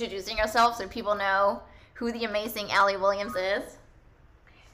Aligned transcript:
introducing 0.00 0.38
yourself 0.38 0.76
so 0.76 0.86
people 0.86 1.16
know 1.16 1.60
who 1.94 2.12
the 2.12 2.24
amazing 2.24 2.70
Allie 2.70 2.96
Williams 2.96 3.34
is? 3.34 3.78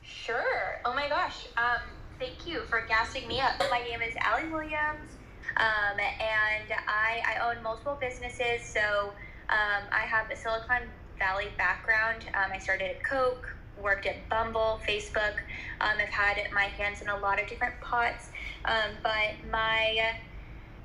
Sure. 0.03 0.81
Oh 0.85 0.93
my 0.95 1.09
gosh. 1.09 1.47
Um, 1.57 1.81
thank 2.19 2.47
you 2.47 2.61
for 2.69 2.85
gassing 2.87 3.27
me 3.27 3.41
up. 3.41 3.53
My 3.71 3.81
name 3.81 4.03
is 4.03 4.15
Allie 4.21 4.51
Williams, 4.51 5.09
um, 5.57 5.99
and 5.99 6.69
I, 6.87 7.23
I 7.27 7.49
own 7.49 7.63
multiple 7.63 7.97
businesses. 7.99 8.63
So 8.63 9.13
um, 9.49 9.85
I 9.91 10.01
have 10.01 10.31
a 10.31 10.37
Silicon 10.37 10.83
Valley 11.19 11.49
background. 11.57 12.27
Um, 12.35 12.53
I 12.53 12.59
started 12.59 12.91
at 12.91 13.03
Coke, 13.03 13.49
worked 13.83 14.05
at 14.05 14.29
Bumble, 14.29 14.79
Facebook. 14.87 15.37
Um, 15.81 15.97
I've 15.99 16.09
had 16.11 16.37
my 16.53 16.65
hands 16.65 17.01
in 17.01 17.09
a 17.09 17.17
lot 17.17 17.41
of 17.41 17.49
different 17.49 17.81
pots, 17.81 18.29
um, 18.67 18.91
but 19.03 19.33
my 19.51 20.17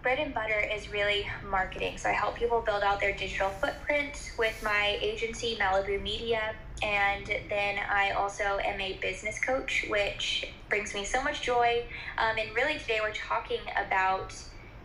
bread 0.02 0.20
and 0.20 0.34
butter 0.34 0.59
is 0.73 0.91
really 0.91 1.26
marketing. 1.49 1.98
So 1.98 2.09
I 2.09 2.13
help 2.13 2.38
people 2.38 2.62
build 2.62 2.84
out 2.84 3.02
their 3.02 3.16
digital 3.16 3.49
footprint 3.49 4.31
with 4.38 4.62
my 4.63 4.98
agency, 5.02 5.58
Malibu 5.59 6.02
Media. 6.02 6.55
And 6.81 7.25
then 7.49 7.80
I 7.89 8.12
also 8.12 8.59
am 8.63 8.80
a 8.80 8.98
business 9.02 9.39
coach, 9.39 9.85
which 9.89 10.45
brings 10.70 10.94
me 10.94 11.03
so 11.03 11.22
much 11.22 11.41
joy. 11.41 11.84
Um, 12.17 12.38
and 12.38 12.55
really, 12.55 12.80
today 12.80 12.99
we're 13.02 13.12
talking 13.12 13.59
about 13.85 14.34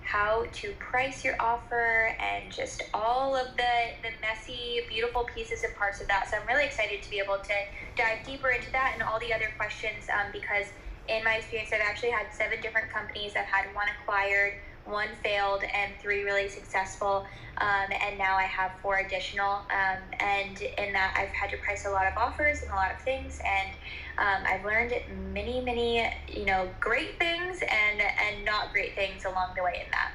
how 0.03 0.45
to 0.53 0.73
price 0.73 1.25
your 1.25 1.35
offer 1.41 2.15
and 2.21 2.53
just 2.53 2.83
all 2.93 3.37
of 3.37 3.57
the, 3.57 3.75
the 4.03 4.11
messy, 4.21 4.81
beautiful 4.89 5.27
pieces 5.35 5.63
and 5.63 5.75
parts 5.77 6.01
of 6.01 6.09
that. 6.09 6.29
So 6.29 6.37
I'm 6.37 6.47
really 6.47 6.65
excited 6.65 7.03
to 7.03 7.11
be 7.11 7.21
able 7.21 7.39
to 7.39 7.55
dive 7.97 8.19
deeper 8.27 8.51
into 8.51 8.71
that 8.73 8.93
and 8.95 9.03
all 9.03 9.19
the 9.21 9.33
other 9.33 9.49
questions 9.57 10.07
um, 10.13 10.31
because 10.33 10.67
in 11.09 11.23
my 11.25 11.37
experience, 11.37 11.71
I've 11.73 11.81
actually 11.81 12.11
had 12.11 12.27
seven 12.33 12.61
different 12.61 12.91
companies. 12.91 13.33
I've 13.37 13.47
had 13.47 13.75
one 13.75 13.87
acquired, 14.01 14.55
one 14.85 15.09
failed, 15.23 15.63
and 15.63 15.93
three 16.01 16.25
really 16.25 16.49
successful. 16.49 17.25
Um, 17.59 17.87
and 18.03 18.19
now 18.19 18.37
I 18.37 18.45
have 18.45 18.73
four 18.83 18.99
additional. 18.99 19.63
Um, 19.71 19.99
and 20.21 20.61
in 20.61 20.93
that, 20.93 21.15
I've 21.17 21.35
had 21.35 21.51
to 21.51 21.57
price 21.59 21.87
a 21.87 21.91
lot 21.91 22.07
of 22.07 22.13
offers 22.17 22.63
and 22.63 22.71
a 22.71 22.75
lot 22.75 22.91
of 22.93 23.01
things. 23.01 23.41
And 23.45 23.71
um, 24.19 24.45
I've 24.47 24.65
learned 24.65 24.95
many, 25.33 25.61
many, 25.61 26.09
you 26.29 26.45
know, 26.45 26.69
great 26.81 27.19
things 27.19 27.61
and 27.61 28.01
and 28.01 28.45
not 28.45 28.73
great 28.73 28.95
things 28.95 29.25
along 29.25 29.55
the 29.57 29.63
way 29.63 29.83
in 29.85 29.91
that. 29.91 30.13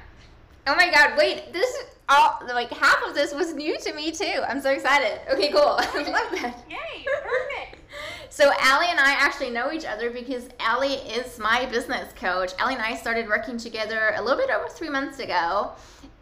Oh 0.70 0.76
my 0.76 0.88
God! 0.88 1.18
Wait, 1.18 1.52
this 1.52 1.82
all 2.08 2.38
like 2.46 2.70
half 2.70 3.02
of 3.04 3.12
this 3.12 3.34
was 3.34 3.54
new 3.54 3.76
to 3.80 3.92
me 3.92 4.12
too. 4.12 4.40
I'm 4.48 4.60
so 4.60 4.70
excited. 4.70 5.18
Okay, 5.28 5.50
cool. 5.50 5.60
I 5.78 6.02
love 6.08 6.30
that. 6.40 6.64
Yay! 6.70 7.04
Perfect. 7.04 7.76
So 8.32 8.52
Allie 8.60 8.86
and 8.88 9.00
I 9.00 9.10
actually 9.10 9.50
know 9.50 9.72
each 9.72 9.84
other 9.84 10.08
because 10.08 10.48
Allie 10.60 10.94
is 10.94 11.38
my 11.40 11.66
business 11.66 12.12
coach. 12.14 12.52
Allie 12.58 12.74
and 12.74 12.82
I 12.82 12.94
started 12.94 13.26
working 13.26 13.58
together 13.58 14.14
a 14.16 14.22
little 14.22 14.38
bit 14.38 14.48
over 14.48 14.68
three 14.68 14.88
months 14.88 15.18
ago. 15.18 15.72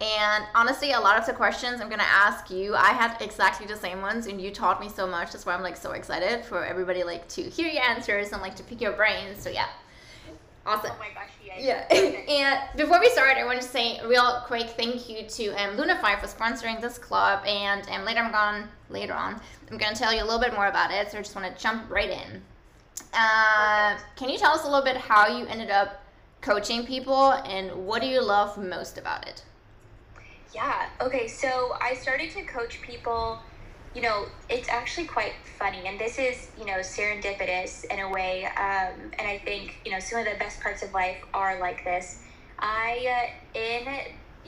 And 0.00 0.44
honestly, 0.54 0.92
a 0.92 1.00
lot 1.00 1.18
of 1.18 1.26
the 1.26 1.34
questions 1.34 1.82
I'm 1.82 1.90
gonna 1.90 2.04
ask 2.04 2.50
you, 2.50 2.74
I 2.74 2.92
had 2.92 3.20
exactly 3.20 3.66
the 3.66 3.76
same 3.76 4.00
ones, 4.00 4.26
and 4.26 4.40
you 4.40 4.50
taught 4.50 4.80
me 4.80 4.88
so 4.88 5.06
much. 5.06 5.32
That's 5.32 5.44
why 5.44 5.54
I'm 5.54 5.62
like 5.62 5.76
so 5.76 5.92
excited 5.92 6.46
for 6.46 6.64
everybody 6.64 7.04
like 7.04 7.28
to 7.28 7.42
hear 7.42 7.68
your 7.68 7.82
answers 7.84 8.32
and 8.32 8.40
like 8.40 8.56
to 8.56 8.62
pick 8.62 8.80
your 8.80 8.92
brains. 8.92 9.42
So 9.42 9.50
yeah, 9.50 9.68
awesome. 10.68 10.92
Oh 10.94 10.98
my 10.98 11.08
gosh, 11.14 11.30
yeah. 11.58 11.86
and 11.90 12.76
before 12.76 13.00
we 13.00 13.08
start, 13.10 13.36
I 13.38 13.44
want 13.44 13.60
to 13.60 13.66
say 13.66 13.98
a 13.98 14.06
real 14.06 14.42
quick 14.46 14.68
thank 14.70 15.08
you 15.08 15.22
to 15.22 15.48
um, 15.54 15.76
Lunify 15.76 16.20
for 16.20 16.26
sponsoring 16.26 16.80
this 16.80 16.98
club. 16.98 17.44
And 17.46 17.88
um, 17.88 18.04
later 18.04 18.20
I'm 18.20 18.32
going 18.32 18.68
later 18.90 19.14
on, 19.14 19.40
I'm 19.70 19.78
going 19.78 19.92
to 19.92 19.98
tell 19.98 20.12
you 20.12 20.22
a 20.22 20.26
little 20.26 20.40
bit 20.40 20.52
more 20.52 20.66
about 20.66 20.90
it. 20.90 21.10
So 21.10 21.18
I 21.18 21.22
just 21.22 21.34
want 21.34 21.54
to 21.54 21.62
jump 21.62 21.90
right 21.90 22.10
in. 22.10 22.42
Uh, 23.14 23.96
can 24.16 24.28
you 24.28 24.38
tell 24.38 24.52
us 24.52 24.64
a 24.64 24.68
little 24.68 24.84
bit 24.84 24.96
how 24.96 25.26
you 25.26 25.46
ended 25.46 25.70
up 25.70 26.02
coaching 26.40 26.86
people 26.86 27.32
and 27.32 27.86
what 27.86 28.02
do 28.02 28.08
you 28.08 28.22
love 28.22 28.58
most 28.58 28.98
about 28.98 29.26
it? 29.26 29.44
Yeah. 30.54 30.88
Okay. 31.00 31.28
So 31.28 31.76
I 31.80 31.94
started 31.94 32.30
to 32.32 32.42
coach 32.42 32.80
people 32.82 33.40
you 33.98 34.04
know, 34.04 34.26
it's 34.48 34.68
actually 34.68 35.08
quite 35.08 35.32
funny. 35.58 35.88
And 35.88 35.98
this 35.98 36.20
is, 36.20 36.50
you 36.56 36.64
know, 36.64 36.78
serendipitous 36.78 37.84
in 37.86 37.98
a 37.98 38.08
way. 38.08 38.44
Um, 38.44 39.10
and 39.18 39.26
I 39.26 39.42
think, 39.44 39.80
you 39.84 39.90
know, 39.90 39.98
some 39.98 40.20
of 40.20 40.24
the 40.24 40.38
best 40.38 40.60
parts 40.60 40.84
of 40.84 40.94
life 40.94 41.16
are 41.34 41.58
like 41.58 41.82
this. 41.82 42.20
I, 42.60 43.32
uh, 43.54 43.58
in, 43.58 43.88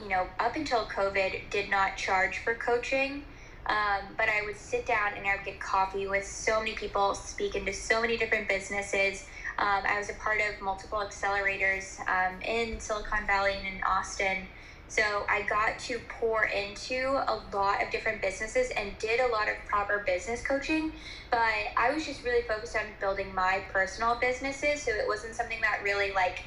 you 0.01 0.09
know, 0.09 0.29
up 0.39 0.55
until 0.55 0.85
COVID, 0.85 1.51
did 1.51 1.69
not 1.69 1.97
charge 1.97 2.39
for 2.39 2.55
coaching. 2.55 3.25
Um, 3.67 4.15
but 4.17 4.29
I 4.29 4.43
would 4.47 4.57
sit 4.57 4.87
down 4.87 5.15
and 5.17 5.27
I 5.27 5.35
would 5.35 5.45
get 5.45 5.59
coffee 5.59 6.07
with 6.07 6.25
so 6.25 6.61
many 6.61 6.75
people, 6.75 7.17
speak 7.17 7.57
into 7.57 7.73
so 7.73 8.01
many 8.01 8.17
different 8.17 8.49
businesses. 8.49 9.25
Um, 9.59 9.83
I 9.85 9.99
was 9.99 10.11
a 10.11 10.15
part 10.15 10.39
of 10.41 10.63
multiple 10.63 10.99
accelerators 10.99 11.99
um, 12.09 12.41
in 12.43 12.79
Silicon 12.79 13.27
Valley 13.27 13.55
and 13.59 13.67
in 13.67 13.83
Austin. 13.83 14.47
So 14.91 15.25
I 15.29 15.43
got 15.49 15.79
to 15.87 16.01
pour 16.09 16.47
into 16.47 17.23
a 17.29 17.41
lot 17.55 17.81
of 17.81 17.93
different 17.93 18.21
businesses 18.21 18.71
and 18.77 18.99
did 18.99 19.21
a 19.21 19.29
lot 19.29 19.49
of 19.49 19.55
proper 19.67 20.03
business 20.05 20.43
coaching. 20.43 20.91
But 21.31 21.39
I 21.77 21.93
was 21.95 22.05
just 22.05 22.25
really 22.25 22.43
focused 22.43 22.75
on 22.75 22.83
building 22.99 23.33
my 23.33 23.63
personal 23.73 24.17
businesses. 24.21 24.83
So 24.83 24.91
it 24.91 25.07
wasn't 25.07 25.37
something 25.37 25.61
that 25.61 25.83
really 25.85 26.13
like 26.13 26.43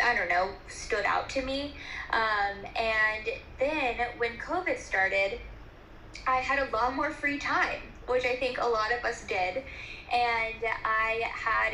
I 0.00 0.14
don't 0.14 0.28
know, 0.28 0.50
stood 0.68 1.04
out 1.04 1.28
to 1.30 1.42
me. 1.42 1.74
Um, 2.12 2.64
and 2.76 3.28
then 3.58 3.96
when 4.16 4.38
COVID 4.38 4.78
started, 4.78 5.38
I 6.26 6.36
had 6.36 6.66
a 6.66 6.70
lot 6.72 6.94
more 6.94 7.10
free 7.10 7.38
time, 7.38 7.80
which 8.06 8.24
I 8.24 8.36
think 8.36 8.58
a 8.58 8.66
lot 8.66 8.92
of 8.92 9.04
us 9.04 9.24
did. 9.26 9.62
And 10.12 10.64
I 10.84 11.22
had 11.34 11.72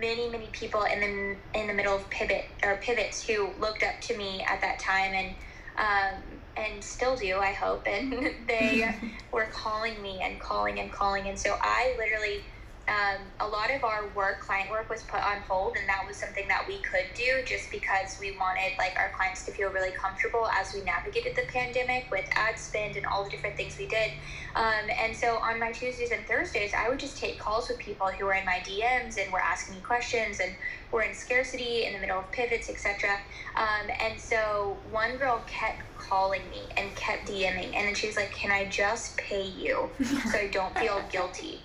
many 0.00 0.28
many 0.28 0.48
people 0.48 0.84
in 0.84 1.00
the 1.00 1.60
in 1.60 1.66
the 1.66 1.74
middle 1.74 1.94
of 1.94 2.08
pivot 2.10 2.44
or 2.62 2.76
pivots 2.76 3.26
who 3.26 3.50
looked 3.58 3.82
up 3.82 4.00
to 4.02 4.16
me 4.16 4.44
at 4.48 4.60
that 4.60 4.78
time 4.78 5.12
and 5.12 5.34
um, 5.76 6.22
and 6.56 6.82
still 6.82 7.16
do 7.16 7.38
I 7.38 7.52
hope. 7.52 7.86
And 7.88 8.12
they 8.48 8.88
were 9.32 9.48
calling 9.52 10.00
me 10.00 10.20
and 10.22 10.40
calling 10.40 10.78
and 10.80 10.92
calling. 10.92 11.28
And 11.28 11.38
so 11.38 11.56
I 11.60 11.94
literally 11.98 12.44
um, 12.86 13.24
a 13.40 13.48
lot 13.48 13.70
of 13.70 13.82
our 13.82 14.08
work, 14.14 14.40
client 14.40 14.70
work, 14.70 14.90
was 14.90 15.02
put 15.04 15.22
on 15.24 15.38
hold, 15.48 15.76
and 15.76 15.88
that 15.88 16.06
was 16.06 16.16
something 16.16 16.46
that 16.48 16.64
we 16.68 16.78
could 16.82 17.06
do 17.14 17.42
just 17.46 17.70
because 17.70 18.18
we 18.20 18.36
wanted 18.36 18.72
like 18.78 18.92
our 18.98 19.10
clients 19.16 19.44
to 19.46 19.52
feel 19.52 19.70
really 19.70 19.92
comfortable 19.92 20.46
as 20.60 20.74
we 20.74 20.82
navigated 20.82 21.34
the 21.34 21.50
pandemic 21.50 22.08
with 22.10 22.28
ad 22.36 22.58
spend 22.58 22.96
and 22.96 23.06
all 23.06 23.24
the 23.24 23.30
different 23.30 23.56
things 23.56 23.78
we 23.78 23.88
did. 23.88 24.10
Um, 24.54 24.90
and 25.00 25.16
so 25.16 25.38
on 25.38 25.58
my 25.58 25.72
Tuesdays 25.72 26.10
and 26.10 26.26
Thursdays, 26.26 26.72
I 26.76 26.90
would 26.90 27.00
just 27.00 27.16
take 27.16 27.38
calls 27.38 27.68
with 27.68 27.78
people 27.78 28.08
who 28.08 28.26
were 28.26 28.34
in 28.34 28.44
my 28.44 28.60
DMs 28.64 29.16
and 29.22 29.32
were 29.32 29.40
asking 29.40 29.76
me 29.76 29.80
questions 29.80 30.40
and 30.40 30.54
were 30.92 31.02
in 31.02 31.14
scarcity 31.14 31.84
in 31.84 31.92
the 31.92 31.98
middle 31.98 32.18
of 32.18 32.30
pivots, 32.30 32.68
etc. 32.70 33.18
Um, 33.56 33.90
and 34.00 34.20
so 34.20 34.76
one 34.90 35.16
girl 35.16 35.42
kept 35.46 35.82
calling 35.98 36.42
me 36.50 36.62
and 36.76 36.94
kept 36.96 37.28
DMing. 37.28 37.74
And 37.74 37.88
then 37.88 37.94
she 37.94 38.06
was 38.06 38.16
like, 38.16 38.32
Can 38.32 38.50
I 38.50 38.66
just 38.66 39.16
pay 39.16 39.46
you 39.46 39.90
so 40.02 40.38
I 40.38 40.48
don't 40.52 40.76
feel 40.78 41.02
guilty? 41.12 41.60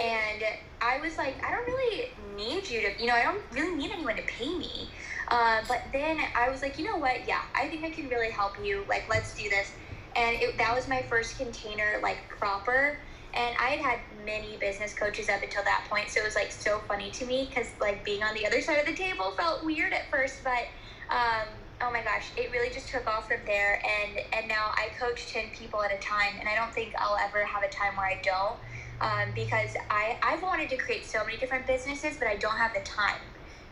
And 0.00 0.42
I 0.80 1.00
was 1.00 1.16
like, 1.16 1.34
I 1.44 1.50
don't 1.50 1.66
really 1.66 2.10
need 2.36 2.68
you 2.68 2.82
to, 2.82 3.00
you 3.00 3.06
know, 3.06 3.14
I 3.14 3.22
don't 3.22 3.42
really 3.52 3.76
need 3.76 3.90
anyone 3.90 4.16
to 4.16 4.22
pay 4.22 4.56
me. 4.56 4.90
Uh, 5.28 5.62
but 5.66 5.82
then 5.92 6.18
I 6.36 6.50
was 6.50 6.62
like, 6.62 6.78
you 6.78 6.84
know 6.84 6.98
what? 6.98 7.26
Yeah, 7.26 7.40
I 7.54 7.68
think 7.68 7.84
I 7.84 7.90
can 7.90 8.08
really 8.08 8.30
help 8.30 8.54
you. 8.62 8.84
Like, 8.88 9.08
let's 9.08 9.34
do 9.34 9.48
this. 9.48 9.72
And 10.14 10.36
it, 10.40 10.56
that 10.58 10.74
was 10.74 10.88
my 10.88 11.02
first 11.02 11.36
container, 11.36 11.98
like, 12.02 12.18
proper. 12.28 12.98
And 13.36 13.54
I 13.60 13.70
had 13.70 13.80
had 13.80 14.00
many 14.24 14.56
business 14.56 14.94
coaches 14.94 15.28
up 15.28 15.42
until 15.42 15.62
that 15.64 15.86
point. 15.90 16.08
So 16.10 16.20
it 16.20 16.24
was 16.24 16.34
like 16.34 16.50
so 16.50 16.80
funny 16.88 17.10
to 17.12 17.26
me 17.26 17.46
because, 17.48 17.68
like, 17.80 18.04
being 18.04 18.22
on 18.22 18.34
the 18.34 18.46
other 18.46 18.62
side 18.62 18.78
of 18.78 18.86
the 18.86 18.94
table 18.94 19.32
felt 19.38 19.64
weird 19.64 19.92
at 19.92 20.10
first. 20.10 20.42
But, 20.42 20.64
um, 21.10 21.46
oh 21.82 21.92
my 21.92 22.02
gosh, 22.02 22.32
it 22.36 22.50
really 22.50 22.72
just 22.72 22.88
took 22.88 23.06
off 23.06 23.28
from 23.28 23.44
there. 23.46 23.80
And 23.84 24.18
and 24.32 24.48
now 24.48 24.72
I 24.76 24.88
coach 24.98 25.32
ten 25.32 25.50
people 25.50 25.82
at 25.82 25.92
a 25.92 25.98
time, 25.98 26.34
and 26.40 26.48
I 26.48 26.54
don't 26.56 26.72
think 26.74 26.94
I'll 26.98 27.18
ever 27.18 27.44
have 27.44 27.62
a 27.62 27.68
time 27.68 27.96
where 27.96 28.06
I 28.06 28.20
don't, 28.24 28.58
um, 29.00 29.34
because 29.34 29.76
I 29.90 30.18
I've 30.22 30.42
wanted 30.42 30.70
to 30.70 30.76
create 30.76 31.04
so 31.04 31.24
many 31.24 31.36
different 31.36 31.66
businesses, 31.66 32.16
but 32.18 32.28
I 32.28 32.36
don't 32.36 32.56
have 32.56 32.72
the 32.74 32.80
time. 32.80 33.20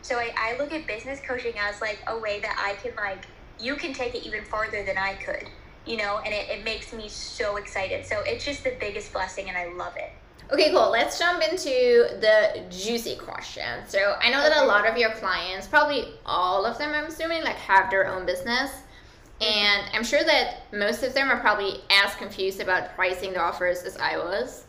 So 0.01 0.17
I, 0.17 0.29
I 0.37 0.57
look 0.59 0.71
at 0.71 0.85
business 0.87 1.19
coaching 1.27 1.53
as 1.59 1.81
like 1.81 1.99
a 2.07 2.19
way 2.19 2.39
that 2.41 2.55
I 2.59 2.75
can 2.81 2.95
like 2.95 3.25
you 3.57 3.75
can 3.75 3.93
take 3.93 4.13
it 4.13 4.25
even 4.25 4.45
farther 4.45 4.83
than 4.85 4.97
I 4.97 5.15
could, 5.15 5.49
you 5.85 5.97
know, 5.97 6.19
and 6.25 6.33
it, 6.33 6.49
it 6.49 6.63
makes 6.63 6.93
me 6.93 7.09
so 7.09 7.57
excited. 7.57 8.05
So 8.05 8.21
it's 8.25 8.45
just 8.45 8.63
the 8.63 8.75
biggest 8.79 9.13
blessing, 9.13 9.49
and 9.49 9.57
I 9.57 9.71
love 9.73 9.95
it. 9.97 10.11
Okay, 10.51 10.71
cool. 10.71 10.91
Let's 10.91 11.17
jump 11.17 11.41
into 11.41 12.07
the 12.19 12.63
juicy 12.69 13.15
question. 13.15 13.79
So 13.87 14.15
I 14.21 14.29
know 14.29 14.41
that 14.41 14.55
a 14.57 14.65
lot 14.65 14.87
of 14.87 14.95
your 14.97 15.09
clients, 15.11 15.65
probably 15.65 16.13
all 16.25 16.65
of 16.65 16.77
them, 16.77 16.91
I'm 16.93 17.05
assuming, 17.05 17.43
like 17.43 17.55
have 17.55 17.89
their 17.89 18.07
own 18.07 18.25
business. 18.25 18.71
Mm-hmm. 19.39 19.43
And 19.43 19.95
I'm 19.95 20.03
sure 20.03 20.23
that 20.23 20.71
most 20.71 21.03
of 21.03 21.13
them 21.13 21.29
are 21.29 21.39
probably 21.39 21.81
as 21.89 22.15
confused 22.15 22.61
about 22.61 22.95
pricing 22.95 23.33
the 23.33 23.41
offers 23.41 23.83
as 23.83 23.97
I 23.97 24.17
was. 24.17 24.63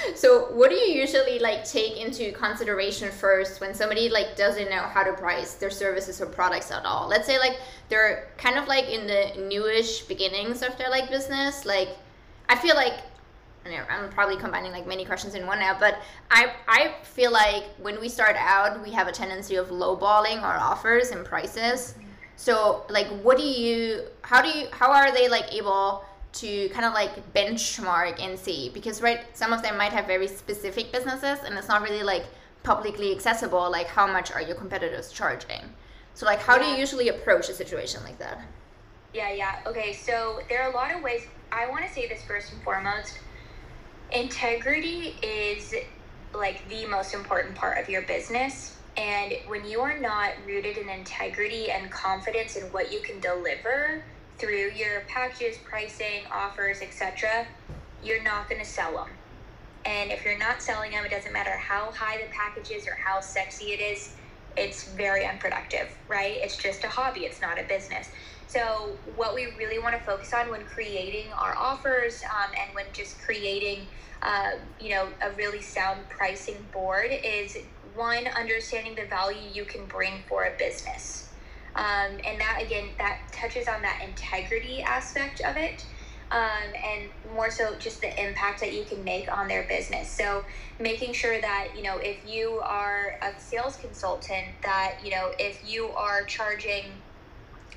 so 0.16 0.46
what 0.52 0.70
do 0.70 0.76
you 0.76 1.00
usually 1.00 1.38
like 1.38 1.64
take 1.64 1.96
into 1.96 2.32
consideration 2.32 3.10
first 3.10 3.60
when 3.60 3.74
somebody 3.74 4.08
like 4.08 4.36
doesn't 4.36 4.70
know 4.70 4.82
how 4.82 5.04
to 5.04 5.12
price 5.12 5.54
their 5.54 5.70
services 5.70 6.20
or 6.20 6.26
products 6.26 6.70
at 6.70 6.84
all? 6.84 7.08
Let's 7.08 7.26
say 7.26 7.38
like 7.38 7.58
they're 7.88 8.28
kind 8.36 8.58
of 8.58 8.66
like 8.66 8.88
in 8.88 9.06
the 9.06 9.40
newish 9.48 10.02
beginnings 10.02 10.62
of 10.62 10.76
their 10.78 10.90
like 10.90 11.10
business. 11.10 11.64
Like 11.64 11.90
I 12.48 12.56
feel 12.56 12.74
like 12.74 12.94
I'm 13.66 14.08
probably 14.10 14.36
combining 14.36 14.72
like 14.72 14.86
many 14.86 15.04
questions 15.04 15.34
in 15.34 15.46
one 15.46 15.58
now, 15.58 15.78
but 15.78 16.00
I 16.30 16.52
I 16.66 16.94
feel 17.02 17.30
like 17.30 17.64
when 17.80 18.00
we 18.00 18.08
start 18.08 18.34
out, 18.36 18.82
we 18.82 18.90
have 18.92 19.08
a 19.08 19.12
tendency 19.12 19.56
of 19.56 19.68
lowballing 19.68 20.42
our 20.42 20.56
offers 20.56 21.10
and 21.10 21.24
prices. 21.24 21.92
Mm-hmm. 21.92 22.07
So 22.38 22.84
like, 22.88 23.08
what 23.24 23.36
do 23.36 23.42
you? 23.42 24.04
How 24.22 24.40
do 24.40 24.48
you? 24.48 24.68
How 24.70 24.92
are 24.92 25.12
they 25.12 25.28
like 25.28 25.52
able 25.52 26.04
to 26.34 26.68
kind 26.68 26.84
of 26.84 26.92
like 26.92 27.34
benchmark 27.34 28.22
and 28.22 28.38
see 28.38 28.68
because 28.68 29.02
right 29.02 29.24
some 29.36 29.52
of 29.52 29.62
them 29.62 29.76
might 29.76 29.92
have 29.92 30.06
very 30.06 30.28
specific 30.28 30.92
businesses 30.92 31.38
and 31.44 31.56
it's 31.56 31.68
not 31.68 31.82
really 31.82 32.02
like 32.02 32.24
publicly 32.62 33.12
accessible 33.12 33.70
like 33.70 33.86
how 33.86 34.06
much 34.06 34.30
are 34.30 34.42
your 34.42 34.54
competitors 34.54 35.10
charging 35.10 35.62
so 36.14 36.26
like 36.26 36.38
how 36.40 36.56
yeah. 36.56 36.64
do 36.64 36.68
you 36.70 36.76
usually 36.76 37.08
approach 37.08 37.48
a 37.48 37.54
situation 37.54 38.02
like 38.04 38.18
that 38.18 38.38
yeah 39.14 39.32
yeah 39.32 39.60
okay 39.66 39.92
so 39.92 40.40
there 40.50 40.62
are 40.62 40.70
a 40.70 40.74
lot 40.74 40.94
of 40.94 41.02
ways 41.02 41.22
i 41.50 41.66
want 41.68 41.84
to 41.84 41.92
say 41.92 42.06
this 42.06 42.22
first 42.24 42.52
and 42.52 42.62
foremost 42.62 43.18
integrity 44.12 45.16
is 45.22 45.74
like 46.34 46.68
the 46.68 46.84
most 46.86 47.14
important 47.14 47.54
part 47.54 47.78
of 47.78 47.88
your 47.88 48.02
business 48.02 48.77
and 48.98 49.32
when 49.46 49.64
you 49.64 49.80
are 49.80 49.98
not 49.98 50.32
rooted 50.44 50.76
in 50.76 50.88
integrity 50.88 51.70
and 51.70 51.90
confidence 51.90 52.56
in 52.56 52.64
what 52.72 52.92
you 52.92 53.00
can 53.00 53.20
deliver 53.20 54.04
through 54.38 54.72
your 54.72 55.02
packages, 55.02 55.56
pricing, 55.64 56.24
offers, 56.32 56.80
etc., 56.82 57.46
you're 58.02 58.22
not 58.22 58.48
going 58.48 58.60
to 58.60 58.68
sell 58.68 58.92
them. 58.96 59.10
And 59.84 60.10
if 60.10 60.24
you're 60.24 60.38
not 60.38 60.62
selling 60.62 60.90
them, 60.90 61.04
it 61.04 61.12
doesn't 61.12 61.32
matter 61.32 61.56
how 61.56 61.92
high 61.92 62.16
the 62.18 62.28
package 62.32 62.72
is 62.72 62.88
or 62.88 62.96
how 63.04 63.20
sexy 63.20 63.66
it 63.66 63.80
is, 63.80 64.16
it's 64.56 64.92
very 64.94 65.24
unproductive, 65.24 65.96
right? 66.08 66.36
It's 66.38 66.56
just 66.56 66.82
a 66.82 66.88
hobby, 66.88 67.20
it's 67.20 67.40
not 67.40 67.60
a 67.60 67.62
business. 67.68 68.08
So, 68.48 68.98
what 69.14 69.34
we 69.34 69.46
really 69.58 69.78
want 69.78 69.94
to 69.94 70.02
focus 70.02 70.32
on 70.32 70.50
when 70.50 70.64
creating 70.64 71.32
our 71.32 71.54
offers 71.56 72.22
um, 72.24 72.50
and 72.60 72.74
when 72.74 72.86
just 72.92 73.22
creating, 73.22 73.86
uh, 74.22 74.52
you 74.80 74.90
know, 74.90 75.08
a 75.22 75.30
really 75.36 75.62
sound 75.62 76.08
pricing 76.08 76.68
board 76.72 77.10
is 77.12 77.56
one, 77.98 78.28
understanding 78.28 78.94
the 78.96 79.06
value 79.06 79.50
you 79.52 79.66
can 79.66 79.86
bring 79.86 80.22
for 80.28 80.44
a 80.44 80.52
business 80.58 81.26
um, 81.76 82.18
and 82.26 82.40
that 82.40 82.60
again, 82.62 82.90
that 82.98 83.20
touches 83.32 83.68
on 83.68 83.82
that 83.82 84.02
integrity 84.06 84.82
aspect 84.82 85.40
of 85.42 85.56
it. 85.56 85.86
Um, 86.30 86.74
and 86.84 87.34
more 87.34 87.50
so 87.50 87.76
just 87.78 88.02
the 88.02 88.22
impact 88.22 88.60
that 88.60 88.74
you 88.74 88.84
can 88.84 89.02
make 89.02 89.32
on 89.34 89.48
their 89.48 89.64
business. 89.66 90.10
So 90.10 90.44
making 90.78 91.14
sure 91.14 91.40
that, 91.40 91.68
you 91.74 91.82
know, 91.82 91.98
if 91.98 92.26
you 92.26 92.60
are 92.66 93.14
a 93.22 93.40
sales 93.40 93.76
consultant, 93.76 94.46
that, 94.62 94.96
you 95.02 95.10
know, 95.10 95.32
if 95.38 95.64
you 95.64 95.90
are 95.92 96.24
charging, 96.24 96.84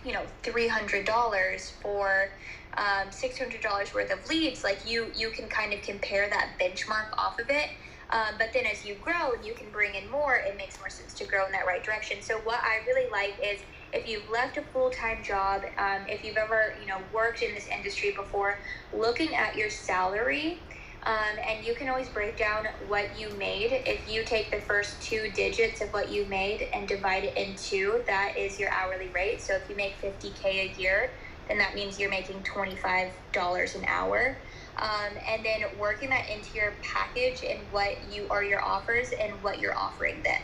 you 0.04 0.14
know, 0.14 0.24
$300 0.44 1.82
for 1.82 2.32
um, 2.78 3.10
$600 3.10 3.96
worth 3.96 4.12
of 4.12 4.28
leads, 4.30 4.66
like 4.66 4.86
you, 4.86 5.12
you 5.16 5.32
can 5.32 5.48
kind 5.48 5.74
of 5.74 5.82
compare 5.82 6.30
that 6.30 6.60
benchmark 6.62 7.08
off 7.18 7.40
of 7.40 7.50
it. 7.50 7.70
Um, 8.12 8.36
but 8.38 8.52
then 8.54 8.66
as 8.66 8.86
you 8.86 8.96
grow 8.96 9.34
and 9.34 9.46
you 9.46 9.56
can 9.56 9.72
bring 9.72 9.96
in 9.96 10.10
more, 10.10 10.36
it 10.36 10.58
makes 10.58 10.80
more 10.80 10.90
sense 10.90 11.14
to 11.16 11.26
grow 11.26 11.46
in 11.46 11.52
that 11.54 11.66
right 11.66 11.84
direction. 11.84 12.22
So 12.22 12.40
what 12.40 12.60
I 12.64 12.86
really 12.86 13.10
like 13.12 13.36
is 13.44 13.62
if 13.94 14.08
you've 14.08 14.30
left 14.30 14.58
a 14.58 14.62
full-time 14.62 15.24
job 15.24 15.64
um, 15.78 16.06
if 16.08 16.24
you've 16.24 16.38
ever 16.38 16.76
you 16.80 16.88
know 16.88 17.00
worked 17.14 17.42
in 17.42 17.54
this 17.54 17.68
industry 17.68 18.14
before 18.16 18.60
looking 18.94 19.36
at 19.36 19.56
your 19.56 19.70
salary 19.70 20.64
um, 21.04 21.38
and 21.50 21.66
you 21.66 21.74
can 21.76 21.90
always 21.90 22.10
break 22.10 22.38
down 22.38 22.66
what 22.88 23.18
you 23.18 23.36
made. 23.38 23.84
If 23.88 24.08
you 24.08 24.24
take 24.24 24.52
the 24.52 24.62
first 24.62 25.02
two 25.02 25.32
digits 25.32 25.82
of 25.82 25.90
what 25.90 26.12
you 26.12 26.26
made 26.28 26.70
and 26.74 26.88
divide 26.88 27.24
it 27.24 27.38
in 27.38 27.56
two 27.56 28.04
that 28.08 28.38
is 28.38 28.60
your 28.60 28.70
hourly 28.72 29.10
rate. 29.10 29.42
So 29.42 29.56
if 29.56 29.70
you 29.70 29.76
make 29.76 30.02
50k 30.02 30.46
a 30.46 30.74
year 30.78 31.12
then 31.48 31.58
that 31.58 31.76
means 31.76 32.00
you're 32.00 32.10
making 32.10 32.44
$25 32.44 33.76
an 33.76 33.86
hour 33.88 34.42
um, 34.80 35.18
and 35.30 35.46
then 35.46 35.62
working 35.80 36.10
that 36.10 36.30
into 36.30 36.58
your 36.58 36.78
package 36.84 37.44
and 37.50 37.72
what 37.72 38.04
you 38.04 38.28
are 38.30 38.44
your 38.44 38.64
offers 38.64 39.10
and 39.22 39.42
what 39.44 39.60
you're 39.60 39.78
offering 39.78 40.24
them. 40.24 40.42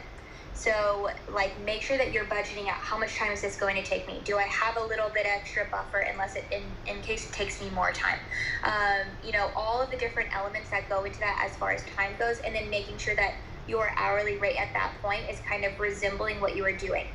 so, 0.53 1.09
like, 1.29 1.59
make 1.59 1.83
sure 1.83 1.97
that 1.97 2.11
you're 2.13 2.25
budgeting 2.25 2.67
out 2.67 2.75
how 2.79 2.97
much 2.97 3.17
time 3.17 3.31
is 3.31 3.41
this 3.41 3.57
going 3.57 3.75
to 3.75 3.83
take 3.83 4.07
me? 4.07 4.23
Do 4.25 4.37
I 4.37 4.43
have 4.43 4.77
a 4.77 4.85
little 4.85 5.09
bit 5.13 5.25
extra 5.27 5.65
buffer 5.71 5.99
unless 5.99 6.35
it, 6.35 6.45
in, 6.51 6.77
in 6.87 7.01
case 7.03 7.25
it 7.25 7.33
takes 7.33 7.61
me 7.61 7.69
more 7.69 7.91
time? 7.93 8.19
Um, 8.63 9.17
you 9.23 9.31
know, 9.33 9.49
all 9.55 9.81
of 9.83 9.91
the 9.91 9.97
different 9.97 10.29
elements 10.35 10.69
that 10.71 10.89
go 10.89 11.05
into 11.05 11.19
that 11.19 11.41
as 11.45 11.57
far 11.57 11.71
as 11.71 11.83
time 11.85 12.17
goes, 12.19 12.39
and 12.45 12.55
then 12.55 12.69
making 12.69 12.97
sure 12.99 13.15
that 13.15 13.31
your 13.67 13.89
hourly 13.99 14.37
rate 14.39 14.57
at 14.57 14.69
that 14.75 14.95
point 15.01 15.23
is 15.29 15.39
kind 15.49 15.65
of 15.65 15.79
resembling 15.79 16.41
what 16.41 16.55
you 16.55 16.65
are 16.65 16.77
doing. 16.77 17.05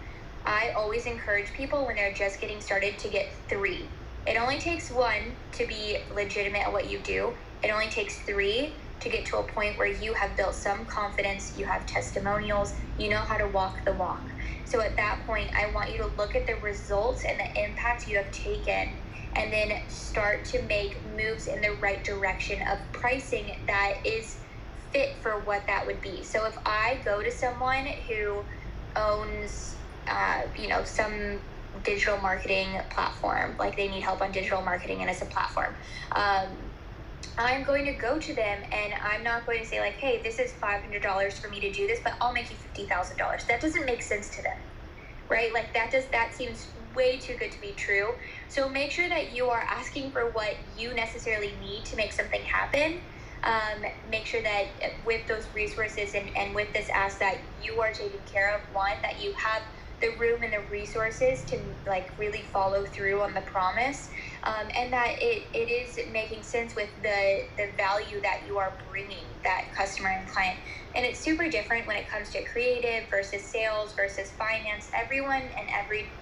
I 0.47 0.73
always 0.76 1.06
encourage 1.06 1.53
people 1.55 1.87
when 1.87 1.97
they're 1.97 2.14
just 2.14 2.41
getting 2.41 2.61
started 2.61 2.99
to 3.00 3.11
get 3.11 3.26
three. 3.49 3.93
It 4.27 4.37
only 4.37 4.59
takes 4.59 4.91
one 4.91 5.37
to 5.53 5.67
be 5.67 5.99
legitimate 6.15 6.63
at 6.67 6.73
what 6.73 6.89
you 6.89 7.01
do, 7.01 7.35
it 7.63 7.71
only 7.71 7.89
takes 7.89 8.21
three 8.23 8.77
to 9.01 9.09
get 9.09 9.27
to 9.27 9.39
a 9.39 9.43
point 9.43 9.79
where 9.79 9.89
you 9.89 10.15
have 10.15 10.37
built 10.37 10.55
some 10.55 10.87
confidence, 10.87 11.57
you 11.57 11.67
have 11.67 11.87
testimonials, 11.87 12.73
you 12.97 13.11
know 13.11 13.19
how 13.19 13.37
to 13.37 13.49
walk 13.49 13.85
the 13.85 13.93
walk. 13.95 14.29
So 14.65 14.81
at 14.81 14.97
that 14.97 15.21
point, 15.27 15.51
I 15.59 15.73
want 15.73 15.91
you 15.93 15.99
to 15.99 16.07
look 16.17 16.37
at 16.37 16.47
the 16.47 16.55
results 16.63 17.25
and 17.29 17.39
the 17.41 17.65
impact 17.65 18.07
you 18.07 18.17
have 18.17 18.31
taken 18.31 18.97
and 19.35 19.53
then 19.53 19.73
start 19.89 20.45
to 20.47 20.63
make 20.63 21.05
moves 21.05 21.49
in 21.49 21.61
the 21.61 21.77
right 21.83 22.05
direction 22.05 22.61
of 22.71 22.79
pricing 22.93 23.57
that 23.67 23.95
is 24.05 24.39
fit 24.93 25.19
for 25.23 25.41
what 25.45 25.67
that 25.67 25.87
would 25.87 26.01
be. 26.01 26.23
So 26.23 26.47
if 26.47 26.57
I 26.65 27.01
go 27.05 27.23
to 27.23 27.31
someone 27.33 27.87
who 28.09 28.45
owns, 28.95 29.79
uh, 30.07 30.43
you 30.57 30.69
know, 30.69 30.85
some 30.85 31.41
digital 31.83 32.19
marketing 32.19 32.81
platform, 32.91 33.57
like 33.59 33.77
they 33.77 33.89
need 33.89 34.03
help 34.03 34.21
on 34.21 34.33
digital 34.33 34.63
marketing 34.63 35.01
and 35.01 35.11
it's 35.11 35.23
a 35.23 35.27
platform. 35.27 35.75
Um, 36.15 36.73
I'm 37.39 37.65
going 37.65 37.87
to 37.87 37.95
go 37.95 38.19
to 38.19 38.35
them 38.35 38.63
and 38.73 38.93
I'm 39.03 39.25
not 39.25 39.47
going 39.47 39.61
to 39.61 39.67
say 39.67 39.81
like, 39.81 39.95
hey, 39.95 40.21
this 40.23 40.39
is 40.39 40.53
$500 40.63 41.33
for 41.41 41.49
me 41.49 41.61
to 41.61 41.73
do 41.73 41.87
this, 41.87 42.01
but 42.05 42.15
I'll 42.21 42.33
make 42.33 42.51
you 42.51 42.57
$50,000. 42.57 43.47
That 43.47 43.61
doesn't 43.61 43.87
make 43.87 44.03
sense 44.03 44.29
to 44.31 44.43
them, 44.43 44.59
right? 45.31 45.53
Like 45.53 45.73
that 45.73 45.91
does, 45.91 46.05
that 46.13 46.35
seems 46.35 46.73
way 46.95 47.19
too 47.19 47.37
good 47.39 47.51
to 47.53 47.61
be 47.61 47.73
true. 47.73 48.11
So 48.49 48.69
make 48.69 48.91
sure 48.91 49.09
that 49.09 49.33
you 49.33 49.47
are 49.49 49.63
asking 49.71 50.13
for 50.13 50.31
what 50.33 50.57
you 50.77 50.95
necessarily 50.95 51.57
need 51.59 51.87
to 51.87 51.97
make 51.97 52.13
something 52.13 52.43
happen. 52.43 53.01
Um, 53.45 53.85
make 54.09 54.27
sure 54.27 54.43
that 54.43 54.67
with 55.05 55.27
those 55.27 55.49
resources 55.55 56.15
and, 56.15 56.31
and 56.37 56.55
with 56.55 56.73
this 56.75 56.89
asset, 56.95 57.41
you 57.61 57.81
are 57.81 57.93
taking 57.93 58.21
care 58.25 58.55
of 58.55 58.61
one, 58.73 58.93
that 59.03 59.21
you 59.21 59.35
have 59.35 59.63
the 60.02 60.10
room 60.20 60.43
and 60.44 60.52
the 60.54 60.64
resources 60.70 61.44
to 61.46 61.76
like 61.87 62.10
really 62.19 62.43
follow 62.43 62.87
through 62.87 63.22
on 63.22 63.34
the 63.34 63.43
promise 63.43 64.10
um, 64.44 64.69
and 64.76 64.93
that 64.93 65.16
it, 65.20 65.49
it 65.54 65.70
is 65.70 65.99
making 66.12 66.44
sense 66.44 66.76
with 66.76 66.90
the, 67.02 67.43
the 67.58 67.72
value 67.78 68.20
that 68.22 68.43
you 68.46 68.58
are 68.58 68.78
bringing 68.90 69.26
that 69.44 69.62
customer 69.76 70.10
and 70.10 70.28
client. 70.28 70.58
And 70.96 71.06
it's 71.06 71.20
super 71.25 71.50
different 71.50 71.88
when 71.88 71.97
it 71.97 72.11
comes 72.11 72.30
to 72.32 72.44
creative 72.44 73.11
versus 73.11 73.50
sales 73.50 73.94
versus 73.97 74.32
finance. 74.32 74.90
Everyone 74.94 75.42
and 75.42 75.71
every 75.75 76.12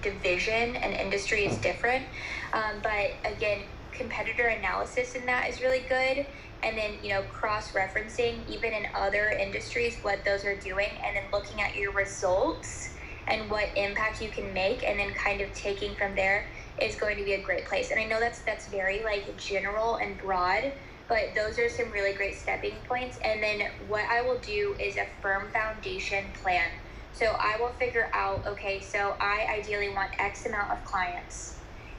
division 0.00 0.76
and 0.76 0.94
industry 0.94 1.46
is 1.46 1.58
different. 1.58 2.06
Um, 2.52 2.82
but 2.82 3.12
again, 3.30 3.66
competitor 3.92 4.48
analysis 4.48 5.14
in 5.14 5.26
that 5.26 5.48
is 5.50 5.60
really 5.60 5.86
good. 5.88 6.26
And 6.62 6.76
then, 6.76 6.94
you 7.02 7.10
know, 7.10 7.22
cross 7.22 7.72
referencing 7.72 8.40
even 8.48 8.72
in 8.72 8.86
other 8.94 9.28
industries 9.28 9.96
what 10.02 10.24
those 10.24 10.44
are 10.44 10.56
doing 10.56 10.88
and 11.04 11.16
then 11.16 11.24
looking 11.32 11.60
at 11.60 11.76
your 11.76 11.92
results 11.92 12.90
and 13.28 13.50
what 13.50 13.68
impact 13.76 14.22
you 14.22 14.30
can 14.30 14.52
make 14.52 14.82
and 14.82 14.98
then 14.98 15.12
kind 15.14 15.40
of 15.40 15.52
taking 15.52 15.94
from 15.94 16.14
there 16.14 16.46
is 16.80 16.94
going 16.94 17.16
to 17.16 17.24
be 17.24 17.34
a 17.34 17.42
great 17.42 17.64
place. 17.66 17.90
And 17.90 18.00
I 18.00 18.04
know 18.04 18.20
that's 18.20 18.40
that's 18.40 18.68
very 18.68 19.02
like 19.04 19.36
general 19.36 19.96
and 19.96 20.18
broad, 20.18 20.72
but 21.08 21.34
those 21.34 21.58
are 21.58 21.68
some 21.68 21.90
really 21.90 22.12
great 22.12 22.36
stepping 22.36 22.74
points. 22.86 23.18
And 23.24 23.42
then 23.42 23.70
what 23.86 24.04
I 24.10 24.22
will 24.22 24.38
do 24.38 24.74
is 24.80 24.96
a 24.96 25.06
firm 25.22 25.48
foundation 25.52 26.24
plan. 26.42 26.70
So 27.12 27.26
I 27.38 27.56
will 27.58 27.72
figure 27.72 28.10
out, 28.12 28.46
okay, 28.46 28.80
so 28.80 29.16
I 29.20 29.46
ideally 29.50 29.88
want 29.88 30.10
X 30.18 30.46
amount 30.46 30.70
of 30.70 30.84
clients 30.84 31.56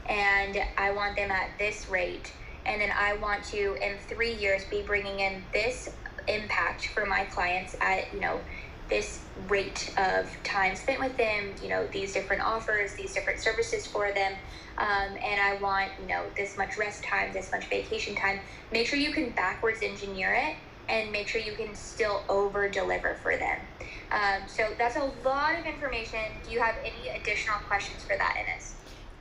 and 0.07 0.57
I 0.77 0.91
want 0.91 1.15
them 1.15 1.29
at 1.29 1.49
this 1.59 1.89
rate. 1.89 2.31
And 2.69 2.81
then 2.81 2.91
I 2.97 3.17
want 3.17 3.43
to, 3.45 3.77
in 3.81 3.97
three 3.99 4.33
years, 4.35 4.63
be 4.71 4.83
bringing 4.83 5.19
in 5.21 5.43
this 5.53 5.89
impact 6.27 6.89
for 6.93 7.05
my 7.05 7.25
clients 7.25 7.75
at, 7.81 8.13
you 8.13 8.21
know, 8.21 8.41
this 8.89 9.25
rate 9.49 9.93
of 9.97 10.29
time 10.43 10.75
spent 10.75 10.99
with 10.99 11.17
them, 11.17 11.55
you 11.61 11.69
know, 11.69 11.87
these 11.93 12.13
different 12.13 12.43
offers, 12.43 12.95
these 12.95 13.13
different 13.13 13.39
services 13.39 13.87
for 13.87 14.11
them, 14.13 14.33
um, 14.79 15.17
and 15.23 15.41
I 15.41 15.57
want, 15.61 15.91
you 15.99 16.07
know, 16.07 16.25
this 16.37 16.57
much 16.57 16.77
rest 16.77 17.03
time, 17.03 17.33
this 17.33 17.51
much 17.51 17.69
vacation 17.69 18.15
time. 18.15 18.41
Make 18.71 18.87
sure 18.87 18.99
you 18.99 19.13
can 19.13 19.31
backwards 19.31 19.79
engineer 19.83 20.35
it 20.35 20.57
and 20.89 21.11
make 21.11 21.27
sure 21.27 21.41
you 21.41 21.55
can 21.55 21.75
still 21.75 22.23
over 22.29 22.69
deliver 22.69 23.15
for 23.21 23.37
them. 23.37 23.59
Um, 24.11 24.47
so 24.47 24.69
that's 24.79 24.95
a 24.97 25.05
lot 25.23 25.59
of 25.59 25.65
information. 25.65 26.19
Do 26.43 26.51
you 26.51 26.61
have 26.61 26.75
any 26.83 27.09
additional 27.09 27.57
questions 27.67 28.03
for 28.03 28.15
that, 28.17 28.35
Ines? 28.41 28.78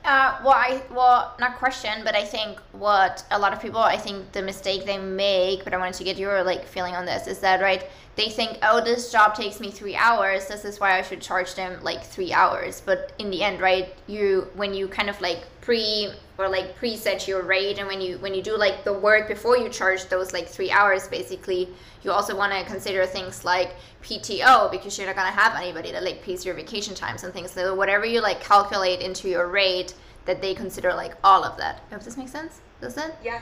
Uh, 0.09 0.35
well, 0.43 0.55
I 0.55 0.81
well 0.89 1.35
not 1.39 1.59
question, 1.59 2.01
but 2.03 2.15
I 2.15 2.25
think 2.25 2.59
what 2.71 3.23
a 3.29 3.37
lot 3.37 3.53
of 3.53 3.61
people, 3.61 3.79
I 3.79 3.95
think 3.95 4.31
the 4.31 4.41
mistake 4.41 4.87
they 4.87 4.97
make, 4.97 5.63
but 5.63 5.71
I 5.71 5.77
wanted 5.77 5.93
to 5.99 6.03
get 6.03 6.17
your 6.17 6.41
like 6.41 6.65
feeling 6.65 6.95
on 6.95 7.05
this 7.05 7.27
is 7.27 7.37
that 7.41 7.61
right 7.61 7.83
they 8.19 8.29
think, 8.29 8.57
oh, 8.63 8.83
this 8.83 9.13
job 9.13 9.33
takes 9.33 9.61
me 9.61 9.71
three 9.71 9.95
hours. 9.95 10.45
This 10.47 10.65
is 10.65 10.77
why 10.77 10.99
I 10.99 11.01
should 11.01 11.21
charge 11.21 11.55
them 11.55 11.81
like 11.81 12.03
three 12.03 12.33
hours. 12.33 12.81
But 12.85 13.13
in 13.17 13.29
the 13.29 13.41
end, 13.41 13.61
right, 13.61 13.95
you 14.07 14.49
when 14.55 14.73
you 14.73 14.89
kind 14.89 15.09
of 15.09 15.21
like 15.21 15.45
pre 15.61 16.11
or 16.37 16.49
like 16.49 16.77
preset 16.77 17.29
your 17.29 17.43
rate, 17.43 17.77
and 17.79 17.87
when 17.87 18.01
you 18.01 18.17
when 18.17 18.33
you 18.33 18.43
do 18.43 18.57
like 18.57 18.83
the 18.83 18.91
work 18.91 19.29
before 19.29 19.57
you 19.57 19.69
charge 19.69 20.03
those 20.09 20.33
like 20.33 20.49
three 20.49 20.69
hours, 20.69 21.07
basically, 21.07 21.69
you 22.03 22.11
also 22.11 22.35
want 22.35 22.51
to 22.51 22.61
consider 22.65 23.05
things 23.05 23.45
like 23.45 23.71
PTO 24.03 24.69
because 24.69 24.97
you're 24.97 25.07
not 25.07 25.15
gonna 25.15 25.31
have 25.31 25.55
anybody 25.55 25.93
that 25.93 26.03
like 26.03 26.21
pays 26.21 26.45
your 26.45 26.55
vacation 26.55 26.93
times 26.93 27.23
and 27.23 27.33
things. 27.33 27.51
So 27.51 27.73
whatever 27.73 28.05
you 28.05 28.19
like 28.19 28.41
calculate 28.41 28.99
into 28.99 29.29
your 29.29 29.47
rate 29.47 29.93
that 30.25 30.41
they 30.41 30.53
consider 30.53 30.93
like 30.93 31.13
all 31.23 31.45
of 31.45 31.55
that. 31.55 31.83
I 31.89 31.93
hope 31.93 32.03
this 32.03 32.17
makes 32.17 32.31
sense. 32.31 32.59
Does 32.81 32.97
it? 32.97 33.15
Yeah. 33.23 33.41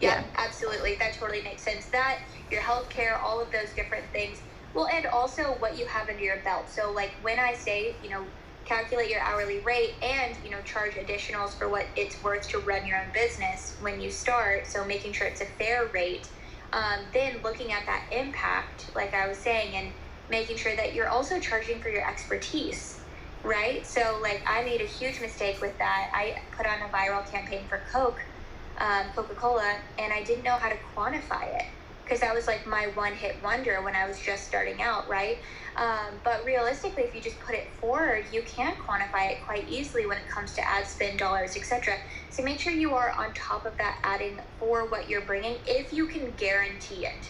Yeah, 0.00 0.20
yeah. 0.20 0.24
absolutely. 0.38 0.96
That 1.00 1.14
totally 1.18 1.42
makes 1.42 1.64
sense. 1.64 1.90
That 1.90 2.18
your 2.50 2.62
healthcare, 2.62 3.18
all 3.24 3.42
of 3.42 3.50
those 3.52 3.74
different 3.74 4.06
things. 4.12 4.38
Well, 4.74 4.88
and 4.88 5.06
also 5.06 5.54
what 5.58 5.78
you 5.78 5.86
have 5.86 6.08
under 6.08 6.22
your 6.22 6.42
belt. 6.44 6.68
So, 6.70 6.92
like 6.92 7.12
when 7.22 7.38
I 7.38 7.54
say, 7.54 7.98
you 8.02 8.10
know, 8.10 8.26
calculate 8.64 9.08
your 9.10 9.20
hourly 9.22 9.60
rate 9.64 9.92
and 10.02 10.36
you 10.44 10.50
know 10.50 10.62
charge 10.62 10.94
additionals 10.94 11.56
for 11.56 11.70
what 11.70 11.86
it's 11.96 12.22
worth 12.22 12.48
to 12.48 12.58
run 12.58 12.86
your 12.86 12.98
own 12.98 13.12
business 13.14 13.76
when 13.80 14.00
you 14.00 14.10
start 14.10 14.66
so 14.66 14.84
making 14.84 15.12
sure 15.12 15.26
it's 15.26 15.40
a 15.40 15.46
fair 15.46 15.88
rate 15.94 16.28
um, 16.72 17.06
then 17.14 17.40
looking 17.44 17.72
at 17.72 17.86
that 17.86 18.04
impact 18.12 18.90
like 18.94 19.14
i 19.14 19.26
was 19.28 19.38
saying 19.38 19.74
and 19.76 19.94
making 20.28 20.56
sure 20.56 20.76
that 20.76 20.94
you're 20.94 21.08
also 21.08 21.40
charging 21.40 21.80
for 21.80 21.88
your 21.88 22.08
expertise 22.08 23.04
right 23.44 23.86
so 23.86 24.18
like 24.22 24.42
i 24.48 24.62
made 24.64 24.80
a 24.80 24.86
huge 24.86 25.20
mistake 25.20 25.58
with 25.62 25.78
that 25.78 26.08
i 26.14 26.34
put 26.56 26.66
on 26.66 26.82
a 26.82 26.92
viral 26.92 27.28
campaign 27.30 27.66
for 27.68 27.84
coke 27.92 28.18
um, 28.78 29.06
coca-cola 29.14 29.78
and 29.98 30.12
i 30.12 30.22
didn't 30.22 30.44
know 30.44 30.56
how 30.56 30.68
to 30.68 30.76
quantify 30.94 31.54
it 31.56 31.66
because 32.06 32.20
that 32.20 32.32
was 32.32 32.46
like 32.46 32.64
my 32.68 32.86
one 32.94 33.12
hit 33.12 33.42
wonder 33.42 33.82
when 33.82 33.96
I 33.96 34.06
was 34.06 34.20
just 34.20 34.46
starting 34.46 34.80
out, 34.80 35.08
right? 35.08 35.38
Um, 35.76 36.20
but 36.22 36.44
realistically, 36.44 37.02
if 37.02 37.16
you 37.16 37.20
just 37.20 37.40
put 37.40 37.56
it 37.56 37.72
forward, 37.80 38.26
you 38.30 38.42
can 38.42 38.74
quantify 38.76 39.32
it 39.32 39.38
quite 39.44 39.68
easily 39.68 40.06
when 40.06 40.16
it 40.16 40.28
comes 40.28 40.52
to 40.54 40.66
ad 40.68 40.86
spend 40.86 41.18
dollars, 41.18 41.56
etc. 41.56 41.94
So 42.30 42.44
make 42.44 42.60
sure 42.60 42.72
you 42.72 42.94
are 42.94 43.10
on 43.18 43.34
top 43.34 43.66
of 43.66 43.76
that 43.78 43.98
adding 44.04 44.38
for 44.60 44.88
what 44.88 45.08
you're 45.08 45.22
bringing 45.22 45.56
if 45.66 45.92
you 45.92 46.06
can 46.06 46.30
guarantee 46.36 47.06
it, 47.06 47.28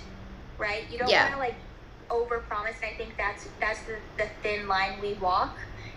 right? 0.58 0.84
You 0.90 0.98
don't 0.98 1.08
yeah. 1.08 1.22
want 1.22 1.34
to 1.34 1.38
like 1.38 1.54
overpromise, 2.10 2.76
and 2.82 2.92
I 2.92 2.96
think 2.98 3.16
that's 3.16 3.48
that's 3.58 3.80
the, 3.84 3.96
the 4.18 4.28
thin 4.42 4.68
line 4.68 5.00
we 5.00 5.14
walk 5.14 5.56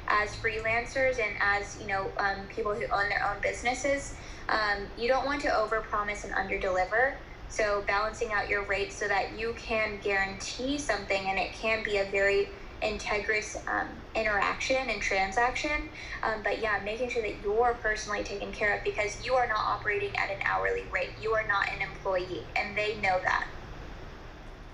as 0.10 0.36
freelancers 0.36 1.20
and 1.20 1.36
as 1.40 1.78
you 1.80 1.88
know 1.88 2.12
um, 2.18 2.38
people 2.50 2.74
who 2.74 2.86
own 2.86 3.10
their 3.10 3.26
own 3.30 3.42
businesses. 3.42 4.16
Um, 4.50 4.88
you 4.98 5.08
don't 5.08 5.26
want 5.26 5.42
to 5.42 5.50
overpromise 5.50 6.24
and 6.24 6.34
underdeliver 6.34 7.14
so 7.50 7.84
balancing 7.88 8.32
out 8.32 8.48
your 8.48 8.64
rates 8.64 8.96
so 8.96 9.08
that 9.08 9.38
you 9.38 9.54
can 9.58 10.00
guarantee 10.04 10.78
something 10.78 11.26
and 11.28 11.40
it 11.40 11.52
can 11.52 11.84
be 11.84 11.98
a 11.98 12.06
very 12.06 12.50
integrous 12.84 13.58
um, 13.68 13.88
interaction 14.16 14.90
and 14.90 15.02
transaction. 15.02 15.90
Um, 16.24 16.42
but 16.44 16.62
yeah, 16.62 16.80
making 16.86 17.10
sure 17.10 17.24
that 17.24 17.34
you're 17.44 17.76
personally 17.82 18.24
taken 18.24 18.52
care 18.52 18.78
of 18.78 18.84
because 18.84 19.26
you 19.26 19.34
are 19.34 19.48
not 19.48 19.58
operating 19.58 20.16
at 20.16 20.30
an 20.30 20.38
hourly 20.46 20.84
rate. 20.94 21.10
You 21.22 21.34
are 21.34 21.46
not 21.48 21.68
an 21.70 21.82
employee, 21.82 22.44
and 22.56 22.78
they 22.78 22.96
know 22.98 23.20
that. 23.24 23.48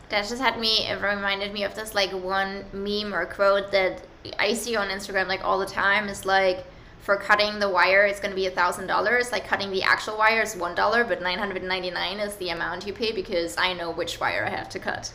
That 0.09 0.27
just 0.27 0.41
had 0.41 0.59
me, 0.59 0.85
it 0.87 1.01
reminded 1.01 1.53
me 1.53 1.63
of 1.63 1.75
this 1.75 1.95
like 1.95 2.11
one 2.11 2.65
meme 2.73 3.15
or 3.15 3.25
quote 3.25 3.71
that 3.71 4.03
I 4.39 4.53
see 4.53 4.75
on 4.75 4.89
Instagram 4.89 5.27
like 5.27 5.43
all 5.43 5.59
the 5.59 5.65
time. 5.65 6.09
Is 6.09 6.25
like, 6.25 6.65
for 7.05 7.17
cutting 7.17 7.59
the 7.59 7.69
wire 7.69 8.03
it's 8.05 8.19
going 8.19 8.31
to 8.31 8.35
be 8.35 8.47
a 8.47 8.51
thousand 8.51 8.87
dollars. 8.87 9.31
Like 9.31 9.47
cutting 9.47 9.69
the 9.69 9.83
actual 9.83 10.17
wire 10.17 10.41
is 10.41 10.55
one 10.55 10.73
dollar 10.73 11.03
but 11.03 11.21
999 11.21 12.19
is 12.19 12.35
the 12.37 12.49
amount 12.49 12.87
you 12.87 12.93
pay 12.93 13.11
because 13.11 13.55
i 13.57 13.73
know 13.73 13.91
which 13.91 14.19
wire 14.19 14.43
i 14.45 14.49
have 14.49 14.69
to 14.69 14.79
cut. 14.79 15.13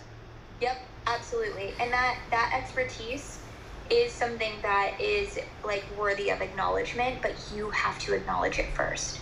Yep 0.61 0.79
absolutely. 1.07 1.73
And 1.81 1.93
that 1.93 2.17
that 2.31 2.53
expertise 2.55 3.41
is 3.91 4.13
something 4.13 4.53
that 4.63 5.01
is 5.01 5.41
like 5.65 5.85
worthy 5.99 6.31
of 6.31 6.41
acknowledgement 6.41 7.21
but 7.21 7.35
you 7.53 7.71
have 7.71 7.99
to 7.99 8.15
acknowledge 8.15 8.61
it 8.61 8.73
first 8.75 9.21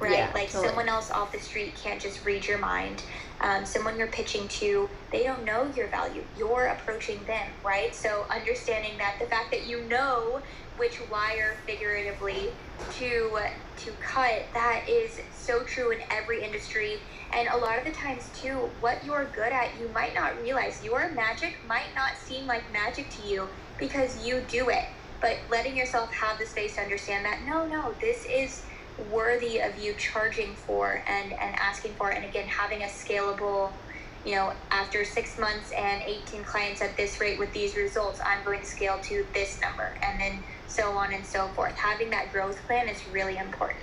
right 0.00 0.12
yeah, 0.12 0.30
like 0.34 0.50
totally. 0.50 0.68
someone 0.68 0.88
else 0.88 1.10
off 1.10 1.32
the 1.32 1.38
street 1.38 1.78
can't 1.82 2.00
just 2.00 2.24
read 2.24 2.46
your 2.46 2.58
mind. 2.58 3.04
Um, 3.40 3.64
someone 3.66 3.98
you're 3.98 4.10
pitching 4.10 4.48
to 4.48 4.90
they 5.12 5.24
don't 5.24 5.44
know 5.44 5.70
your 5.74 5.90
value. 5.90 6.24
You're 6.36 6.66
approaching 6.66 7.24
them 7.24 7.46
right? 7.64 7.94
So 7.94 8.26
understanding 8.30 8.98
that 8.98 9.16
the 9.20 9.26
fact 9.26 9.50
that 9.52 9.66
you 9.66 9.88
know 9.88 10.42
which 10.76 11.00
wire 11.10 11.56
figuratively 11.66 12.50
to 12.90 13.38
to 13.76 13.92
cut 14.00 14.46
that 14.54 14.88
is 14.88 15.20
so 15.32 15.64
true 15.64 15.92
in 15.92 16.00
every 16.10 16.42
industry. 16.44 16.98
And 17.32 17.48
a 17.48 17.56
lot 17.56 17.78
of 17.78 17.84
the 17.84 17.92
times 17.92 18.30
too 18.30 18.70
what 18.80 19.04
you're 19.04 19.30
good 19.34 19.52
at 19.52 19.78
you 19.78 19.88
might 19.92 20.14
not 20.14 20.40
realize. 20.40 20.82
Your 20.82 21.12
magic 21.14 21.56
might 21.66 21.94
not 21.94 22.12
seem 22.16 22.46
like 22.46 22.70
magic 22.72 23.10
to 23.10 23.22
you 23.22 23.48
because 23.78 24.24
you 24.24 24.42
do 24.48 24.68
it. 24.68 24.84
But 25.20 25.38
letting 25.50 25.76
yourself 25.76 26.12
have 26.12 26.38
the 26.38 26.46
space 26.46 26.76
to 26.76 26.82
understand 26.82 27.24
that 27.24 27.42
no 27.44 27.66
no 27.66 27.94
this 28.00 28.24
is 28.30 28.64
worthy 29.10 29.60
of 29.60 29.78
you 29.78 29.94
charging 29.94 30.54
for 30.54 31.02
and 31.06 31.32
and 31.32 31.54
asking 31.56 31.92
for 31.94 32.10
and 32.10 32.24
again 32.24 32.46
having 32.46 32.82
a 32.82 32.86
scalable 32.86 33.70
you 34.24 34.34
know, 34.34 34.52
after 34.70 35.04
six 35.04 35.38
months 35.38 35.70
and 35.72 36.02
18 36.02 36.44
clients 36.44 36.80
at 36.80 36.96
this 36.96 37.20
rate 37.20 37.38
with 37.38 37.52
these 37.52 37.76
results, 37.76 38.20
I'm 38.24 38.42
going 38.44 38.60
to 38.60 38.66
scale 38.66 38.98
to 39.02 39.26
this 39.34 39.60
number. 39.60 39.94
And 40.02 40.18
then 40.18 40.38
so 40.66 40.90
on 40.92 41.12
and 41.12 41.24
so 41.24 41.48
forth. 41.48 41.74
Having 41.74 42.10
that 42.10 42.32
growth 42.32 42.58
plan 42.66 42.88
is 42.88 42.98
really 43.12 43.36
important. 43.36 43.80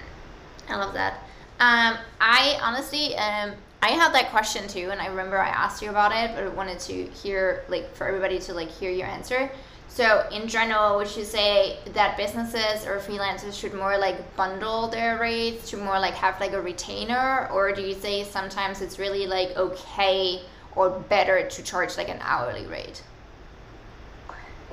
I 0.68 0.78
love 0.78 0.94
that. 0.94 1.14
Um, 1.60 1.98
I 2.20 2.58
honestly, 2.62 3.16
um, 3.18 3.54
I 3.84 3.90
had 3.90 4.14
that 4.14 4.30
question 4.32 4.68
too, 4.68 4.90
and 4.92 5.00
I 5.00 5.08
remember 5.08 5.40
I 5.40 5.50
asked 5.50 5.82
you 5.82 5.90
about 5.90 6.12
it, 6.12 6.36
but 6.36 6.44
I 6.44 6.48
wanted 6.50 6.80
to 6.80 7.06
hear, 7.06 7.64
like, 7.70 7.94
for 7.96 8.08
everybody 8.08 8.40
to 8.40 8.54
like 8.54 8.70
hear 8.70 8.92
your 8.92 9.08
answer. 9.08 9.52
So, 9.94 10.26
in 10.32 10.48
general, 10.48 10.96
would 10.98 11.14
you 11.18 11.26
say 11.26 11.78
that 11.94 12.16
businesses 12.16 12.88
or 12.88 13.00
freelancers 13.00 13.60
should 13.60 13.74
more 13.74 13.98
like 13.98 14.38
bundle 14.38 14.88
their 14.88 15.20
rates 15.20 15.70
to 15.72 15.78
more 15.78 16.00
like 16.00 16.14
have 16.14 16.40
like 16.40 16.54
a 16.54 16.62
retainer, 16.62 17.50
or 17.52 17.74
do 17.74 17.82
you 17.82 17.94
say 17.94 18.24
sometimes 18.24 18.82
it's 18.82 18.98
really 18.98 19.28
like 19.28 19.50
okay 19.58 20.44
or 20.78 20.90
better 20.90 21.46
to 21.50 21.62
charge 21.62 21.98
like 21.98 22.08
an 22.08 22.20
hourly 22.22 22.66
rate? 22.68 23.04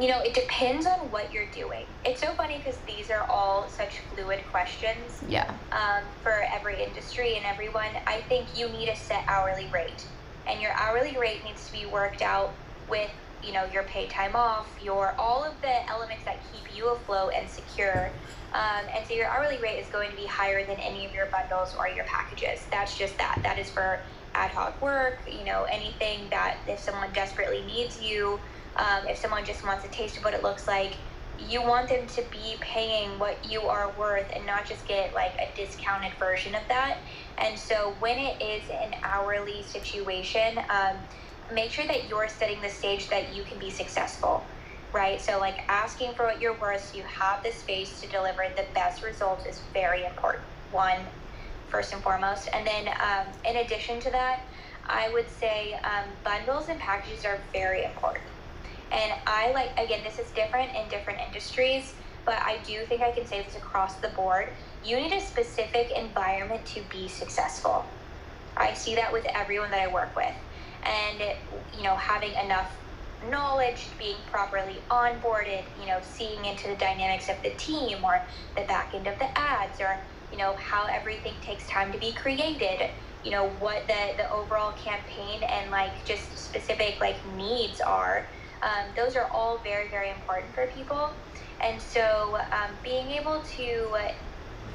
you 0.00 0.06
know, 0.06 0.20
it 0.20 0.32
depends 0.32 0.86
on 0.86 0.98
what 1.10 1.32
you're 1.32 1.50
doing. 1.50 1.84
It's 2.04 2.20
so 2.20 2.32
funny 2.34 2.58
because 2.58 2.78
these 2.86 3.10
are 3.10 3.28
all 3.28 3.68
such 3.68 3.98
fluid 4.14 4.44
questions. 4.50 5.22
Yeah. 5.28 5.52
Um, 5.72 6.04
for 6.22 6.44
every 6.52 6.82
industry 6.82 7.36
and 7.36 7.44
everyone, 7.44 7.90
I 8.06 8.20
think 8.28 8.46
you 8.56 8.68
need 8.68 8.88
a 8.88 8.94
set 8.94 9.24
hourly 9.26 9.66
rate, 9.72 10.06
and 10.46 10.60
your 10.60 10.70
hourly 10.72 11.16
rate 11.18 11.42
needs 11.44 11.66
to 11.66 11.72
be 11.72 11.86
worked 11.86 12.22
out 12.22 12.52
with 12.88 13.10
you 13.42 13.52
know 13.52 13.64
your 13.66 13.84
paid 13.84 14.10
time 14.10 14.36
off, 14.36 14.76
your 14.80 15.14
all 15.20 15.44
of 15.44 15.60
the 15.62 15.90
elements 15.90 16.24
that 16.26 16.44
keep 16.50 16.64
you 16.74 16.92
afloat 16.94 17.32
and 17.38 17.50
secure. 17.50 18.14
Um, 18.52 18.86
and 18.96 19.06
so 19.06 19.14
your 19.14 19.28
hourly 19.28 19.60
rate 19.62 19.78
is 19.78 19.88
going 19.90 20.10
to 20.10 20.16
be 20.16 20.26
higher 20.26 20.66
than 20.66 20.78
any 20.80 21.06
of 21.06 21.12
your 21.12 21.28
bundles 21.32 21.74
or 21.78 21.88
your 21.88 22.04
packages. 22.06 22.66
That's 22.72 22.96
just 22.98 23.18
that. 23.18 23.40
That 23.44 23.58
is 23.58 23.70
for 23.70 24.00
ad 24.34 24.50
hoc 24.52 24.82
work. 24.82 25.20
You 25.26 25.44
know, 25.44 25.66
anything 25.70 26.30
that 26.30 26.58
if 26.68 26.80
someone 26.80 27.12
desperately 27.12 27.62
needs 27.64 27.98
you 27.98 28.34
um, 28.76 29.06
if 29.06 29.18
someone 29.18 29.44
just 29.44 29.64
wants 29.64 29.84
a 29.84 29.88
taste 29.88 30.16
of 30.16 30.24
what 30.24 30.34
it 30.34 30.42
looks 30.42 30.66
like, 30.66 30.98
you 31.38 31.62
want 31.62 31.88
them 31.88 32.06
to 32.06 32.22
be 32.30 32.56
paying 32.60 33.18
what 33.18 33.44
you 33.44 33.62
are 33.62 33.96
worth 33.98 34.30
and 34.36 34.44
not 34.44 34.68
just 34.68 34.86
get 34.86 35.14
like 35.14 35.32
a 35.40 35.54
discounted 35.56 36.12
version 36.18 36.54
of 36.54 36.62
that. 36.68 36.98
And 37.38 37.58
so 37.58 37.96
when 37.98 38.18
it 38.18 38.42
is 38.42 38.64
an 38.70 38.92
hourly 39.02 39.62
situation, 39.62 40.58
um, 40.70 41.06
make 41.52 41.72
sure 41.72 41.86
that 41.86 42.08
you're 42.08 42.28
setting 42.28 42.60
the 42.62 42.68
stage 42.70 43.08
that 43.10 43.34
you 43.34 43.44
can 43.44 43.58
be 43.58 43.70
successful, 43.70 44.50
right? 44.94 45.20
So, 45.20 45.38
like 45.40 45.58
asking 45.68 46.14
for 46.14 46.26
what 46.26 46.40
you're 46.40 46.58
worth 46.60 46.82
so 46.82 46.98
you 46.98 47.04
have 47.04 47.42
the 47.44 47.52
space 47.52 48.00
to 48.00 48.08
deliver 48.08 48.42
the 48.56 48.66
best 48.74 49.02
results 49.02 49.46
is 49.46 49.68
very 49.74 50.04
important. 50.04 50.44
One, 50.70 51.08
first 51.68 51.92
and 51.92 52.02
foremost. 52.02 52.48
And 52.54 52.66
then, 52.66 52.88
um, 52.88 53.32
in 53.44 53.56
addition 53.58 54.00
to 54.00 54.10
that, 54.10 54.40
I 54.88 55.10
would 55.12 55.28
say 55.30 55.74
um, 55.84 56.14
bundles 56.24 56.68
and 56.68 56.80
packages 56.80 57.24
are 57.24 57.48
very 57.52 57.84
important. 57.84 58.26
And 58.92 59.12
I 59.26 59.52
like, 59.52 59.70
again, 59.78 60.02
this 60.04 60.18
is 60.18 60.32
different 60.32 60.70
in 60.76 60.88
different 60.88 61.20
industries, 61.26 61.96
but 62.26 62.36
I 62.46 62.58
do 62.66 62.86
think 62.86 63.02
I 63.02 63.12
can 63.12 63.26
say 63.26 63.42
this 63.44 63.56
across 63.56 64.00
the 64.00 64.10
board. 64.10 64.50
You 64.82 64.98
need 65.00 65.12
a 65.12 65.20
specific 65.20 65.88
environment 65.96 66.66
to 66.68 66.84
be 66.90 67.08
successful. 67.08 67.86
I 68.56 68.74
see 68.74 68.96
that 68.96 69.12
with 69.12 69.26
everyone 69.34 69.70
that 69.72 69.80
I 69.80 69.92
work 69.92 70.16
with. 70.16 70.34
And, 70.88 71.22
you 71.72 71.84
know, 71.84 71.96
having 71.96 72.34
enough 72.42 72.72
knowledge, 73.22 73.96
being 73.98 74.24
properly 74.26 74.84
onboarded, 74.90 75.64
you 75.76 75.86
know, 75.86 76.00
seeing 76.02 76.46
into 76.46 76.68
the 76.68 76.76
dynamics 76.76 77.28
of 77.28 77.36
the 77.44 77.54
team 77.58 78.04
or 78.04 78.22
the 78.56 78.64
back 78.64 78.92
end 78.94 79.06
of 79.08 79.18
the 79.18 79.38
ads 79.38 79.80
or, 79.80 80.00
you 80.32 80.38
know, 80.38 80.56
how 80.58 80.86
everything 80.86 81.40
takes 81.42 81.66
time 81.68 81.92
to 81.92 81.98
be 81.98 82.14
created, 82.14 82.80
you 83.24 83.32
know, 83.32 83.50
what 83.50 83.88
the, 83.88 84.12
the 84.18 84.30
overall 84.32 84.72
campaign 84.72 85.42
and 85.44 85.70
like 85.70 86.04
just 86.06 86.38
specific 86.38 86.96
like 87.00 87.24
needs 87.26 87.80
are 87.80 88.28
um, 88.62 88.92
those 88.96 89.16
are 89.16 89.28
all 89.32 89.62
very, 89.64 89.88
very 89.90 90.10
important 90.10 90.54
for 90.54 90.68
people. 90.74 91.14
And 91.62 91.80
so 91.80 92.38
um, 92.52 92.78
being 92.82 93.10
able 93.12 93.44
to 93.56 93.96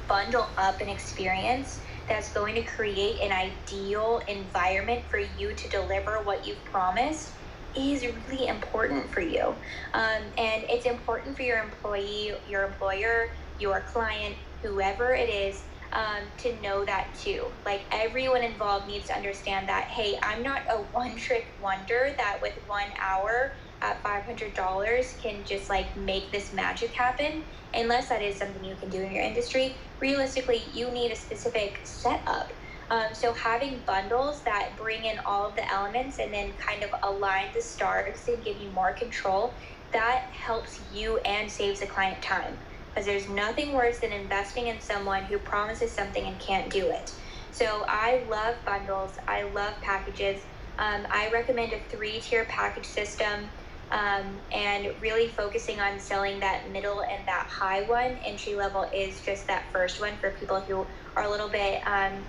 bundle 0.08 0.48
up 0.58 0.80
an 0.80 0.88
experience 0.88 1.80
that's 2.08 2.32
going 2.32 2.54
to 2.56 2.62
create 2.62 3.20
an 3.22 3.32
ideal 3.32 4.20
environment 4.28 5.04
for 5.10 5.18
you 5.18 5.54
to 5.54 5.68
deliver 5.68 6.22
what 6.24 6.46
you've 6.46 6.64
promised 6.64 7.34
is 7.76 8.04
really 8.04 8.46
important 8.46 9.10
for 9.10 9.20
you. 9.20 9.56
Um, 9.94 10.32
and 10.38 10.64
it's 10.68 10.86
important 10.86 11.36
for 11.36 11.42
your 11.42 11.58
employee, 11.62 12.32
your 12.46 12.64
employer, 12.64 13.26
your 13.58 13.84
client, 13.92 14.36
whoever 14.62 15.12
it 15.14 15.28
is, 15.28 15.64
um, 15.92 16.30
to 16.38 16.60
know 16.60 16.84
that 16.84 17.08
too. 17.22 17.52
Like 17.64 17.82
everyone 17.92 18.42
involved 18.42 18.86
needs 18.88 19.06
to 19.08 19.14
understand 19.14 19.68
that, 19.68 19.84
hey, 19.90 20.18
I'm 20.22 20.42
not 20.42 20.62
a 20.70 20.78
one 20.92 21.16
trick 21.16 21.46
wonder 21.60 22.14
that 22.16 22.38
with 22.42 22.54
one 22.66 22.88
hour 23.02 23.54
at 23.84 24.02
$500 24.02 25.22
can 25.22 25.44
just 25.44 25.68
like 25.68 25.96
make 25.96 26.32
this 26.32 26.52
magic 26.52 26.92
happen. 26.92 27.44
Unless 27.74 28.08
that 28.08 28.22
is 28.22 28.38
something 28.38 28.64
you 28.64 28.76
can 28.76 28.88
do 28.90 29.02
in 29.02 29.12
your 29.12 29.24
industry 29.24 29.76
realistically 30.00 30.62
you 30.72 30.90
need 30.90 31.12
a 31.12 31.16
specific 31.16 31.80
setup. 31.84 32.52
Um, 32.90 33.14
so 33.14 33.32
having 33.32 33.82
bundles 33.86 34.44
that 34.44 34.76
bring 34.76 35.04
in 35.04 35.18
all 35.24 35.48
of 35.48 35.56
the 35.56 35.70
elements 35.72 36.18
and 36.18 36.32
then 36.32 36.54
kind 36.58 36.82
of 36.82 36.90
align 37.02 37.48
the 37.54 37.62
stars 37.62 38.24
and 38.28 38.44
give 38.44 38.58
you 38.58 38.70
more 38.70 38.92
control 38.94 39.56
that 39.92 40.24
helps 40.32 40.80
you 40.92 41.18
and 41.20 41.50
saves 41.50 41.80
the 41.80 41.86
client 41.86 42.22
time. 42.22 42.58
Because 42.92 43.06
there's 43.06 43.28
nothing 43.28 43.72
worse 43.72 44.00
than 44.00 44.12
investing 44.12 44.68
in 44.68 44.80
someone 44.80 45.24
who 45.24 45.38
promises 45.38 45.94
something 45.94 46.26
and 46.26 46.38
can't 46.40 46.70
do 46.70 46.90
it. 46.90 47.10
So 47.50 47.84
i 47.88 48.26
love 48.28 48.56
bundles. 48.66 49.12
I 49.28 49.44
love 49.44 49.74
packages. 49.82 50.42
Um, 50.78 51.06
I 51.10 51.30
recommend 51.32 51.72
a 51.72 51.80
three 51.90 52.20
tier 52.20 52.46
package 52.50 52.86
system 52.86 53.50
um, 53.90 54.40
and 54.52 54.88
really 55.00 55.28
focusing 55.28 55.80
on 55.80 55.98
selling 56.00 56.40
that 56.40 56.70
middle 56.70 57.02
and 57.02 57.26
that 57.28 57.46
high 57.48 57.82
one. 57.82 58.18
Entry 58.24 58.54
level 58.54 58.86
is 58.94 59.20
just 59.20 59.46
that 59.48 59.64
first 59.72 60.00
one 60.00 60.18
for 60.18 60.32
people 60.32 60.60
who 60.60 60.86
are 61.16 61.24
a 61.24 61.30
little 61.30 61.48
bit 61.50 61.80
um, 61.86 62.26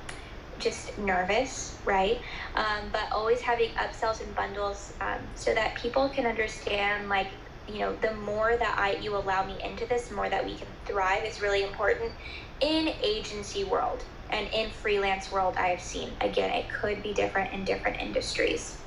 just 0.60 0.98
nervous, 0.98 1.82
right? 1.86 2.22
Um, 2.56 2.90
but 2.92 3.04
always 3.14 3.42
having 3.42 3.70
upsells 3.76 4.22
and 4.22 4.36
bundles 4.36 4.94
um, 5.02 5.32
so 5.34 5.54
that 5.54 5.76
people 5.76 6.10
can 6.10 6.26
understand 6.26 7.10
like 7.10 7.28
you 7.68 7.80
know 7.80 7.96
the 7.96 8.14
more 8.14 8.56
that 8.58 8.76
I 8.78 8.98
you 9.02 9.18
allow 9.18 9.46
me 9.46 9.58
into 9.64 9.88
this, 9.88 10.10
the 10.10 10.16
more 10.16 10.30
that 10.30 10.46
we 10.46 10.58
can 10.58 10.68
thrive 10.86 11.24
is 11.26 11.42
really 11.42 11.64
important 11.64 12.14
in 12.62 12.90
agency 13.04 13.64
world 13.64 14.04
and 14.30 14.48
in 14.54 14.72
freelance 14.72 15.32
world 15.32 15.56
i 15.60 15.68
have 15.68 15.82
seen 15.82 16.18
again 16.22 16.52
it 16.52 16.68
could 16.70 17.04
be 17.04 17.14
different 17.14 17.54
in 17.54 17.66
different 17.66 18.00
industries 18.00 18.85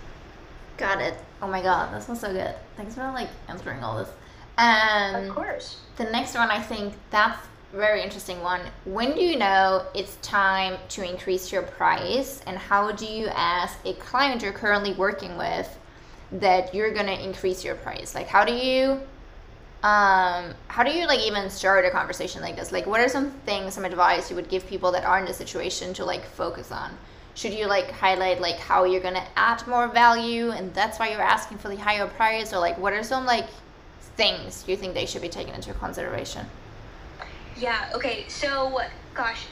got 0.78 1.00
it. 1.00 1.14
Oh 1.42 1.48
my 1.48 1.62
god 1.62 1.94
this 1.94 2.08
was 2.08 2.20
so 2.20 2.32
good. 2.32 2.54
Thanks 2.76 2.94
for 2.94 3.02
like 3.12 3.28
answering 3.48 3.82
all 3.82 3.98
this. 3.98 4.10
And 4.56 5.28
of 5.28 5.34
course. 5.34 5.76
the 5.96 6.04
next 6.04 6.34
one 6.34 6.50
i 6.50 6.60
think 6.60 6.94
that's 7.10 7.38
very 7.72 8.02
interesting 8.02 8.40
one. 8.42 8.62
When 8.86 9.14
do 9.14 9.20
you 9.20 9.38
know 9.38 9.84
it's 9.94 10.16
time 10.16 10.78
to 10.90 11.08
increase 11.08 11.52
your 11.52 11.62
price? 11.62 12.40
And 12.46 12.56
how 12.56 12.92
do 12.92 13.04
you 13.04 13.26
ask 13.28 13.78
a 13.84 13.92
client 13.94 14.42
you're 14.42 14.52
currently 14.52 14.94
working 14.94 15.36
with 15.36 15.78
that 16.32 16.74
you're 16.74 16.92
going 16.94 17.06
to 17.06 17.22
increase 17.22 17.64
your 17.64 17.74
price? 17.74 18.14
Like 18.14 18.26
how 18.26 18.44
do 18.44 18.54
you 18.54 19.00
um, 19.82 20.54
how 20.66 20.82
do 20.82 20.90
you 20.90 21.06
like 21.06 21.20
even 21.20 21.48
start 21.50 21.84
a 21.84 21.90
conversation 21.90 22.42
like 22.42 22.56
this? 22.56 22.72
Like, 22.72 22.86
what 22.86 23.00
are 23.00 23.08
some 23.08 23.30
things, 23.46 23.74
some 23.74 23.84
advice 23.84 24.28
you 24.28 24.34
would 24.34 24.48
give 24.48 24.66
people 24.66 24.90
that 24.92 25.04
are 25.04 25.20
in 25.20 25.28
a 25.28 25.32
situation 25.32 25.94
to 25.94 26.04
like 26.04 26.24
focus 26.24 26.72
on? 26.72 26.98
Should 27.38 27.54
you 27.54 27.68
like 27.68 27.92
highlight 27.92 28.40
like 28.40 28.58
how 28.58 28.82
you're 28.82 29.00
gonna 29.00 29.24
add 29.36 29.64
more 29.68 29.86
value 29.86 30.50
and 30.50 30.74
that's 30.74 30.98
why 30.98 31.10
you're 31.10 31.22
asking 31.22 31.58
for 31.58 31.68
the 31.68 31.76
higher 31.76 32.08
price, 32.08 32.52
or 32.52 32.58
like 32.58 32.76
what 32.78 32.92
are 32.92 33.04
some 33.04 33.26
like 33.26 33.46
things 34.16 34.64
you 34.66 34.76
think 34.76 34.92
they 34.92 35.06
should 35.06 35.22
be 35.22 35.28
taken 35.28 35.54
into 35.54 35.72
consideration? 35.74 36.44
Yeah. 37.56 37.92
Okay. 37.94 38.24
So, 38.26 38.80
gosh, 39.14 39.46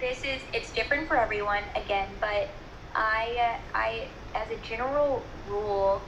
this 0.00 0.22
is 0.22 0.42
it's 0.52 0.70
different 0.74 1.08
for 1.08 1.16
everyone 1.16 1.62
again, 1.74 2.10
but 2.20 2.50
I 2.94 3.56
I 3.74 4.08
as 4.34 4.50
a 4.50 4.56
general 4.58 5.22
rule 5.48 6.02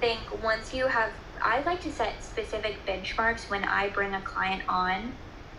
think 0.00 0.20
once 0.42 0.72
you 0.72 0.86
have 0.86 1.10
I 1.42 1.60
like 1.64 1.82
to 1.82 1.92
set 1.92 2.24
specific 2.24 2.76
benchmarks 2.86 3.50
when 3.50 3.62
I 3.64 3.90
bring 3.90 4.14
a 4.14 4.22
client 4.22 4.62
on 4.70 5.12